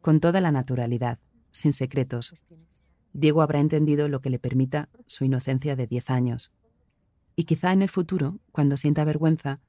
[0.00, 1.18] Con toda la naturalidad,
[1.52, 2.34] sin secretos.
[3.12, 6.52] Diego habrá entendido lo que le permita su inocencia de 10 años.
[7.36, 9.60] Y quizá en el futuro, cuando sienta vergüenza,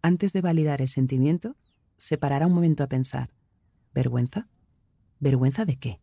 [0.00, 1.56] antes de validar el sentimiento,
[1.96, 3.30] se parará un momento a pensar,
[3.94, 4.48] ¿vergüenza?
[5.22, 6.00] ¿Vergüenza de qué?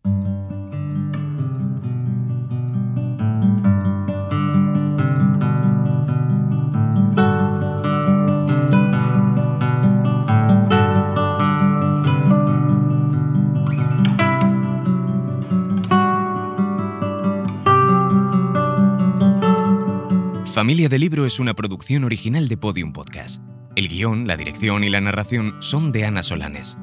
[20.53, 23.41] Familia de Libro es una producción original de Podium Podcast.
[23.75, 26.77] El guion, la dirección y la narración son de Ana Solanes.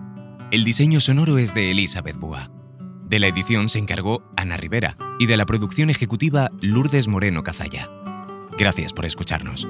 [0.52, 2.52] El diseño sonoro es de Elizabeth Búa.
[3.04, 7.90] De la edición se encargó Ana Rivera y de la producción ejecutiva Lourdes Moreno Cazalla.
[8.56, 9.66] Gracias por escucharnos.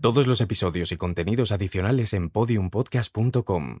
[0.00, 3.80] Todos los episodios y contenidos adicionales en podiumpodcast.com.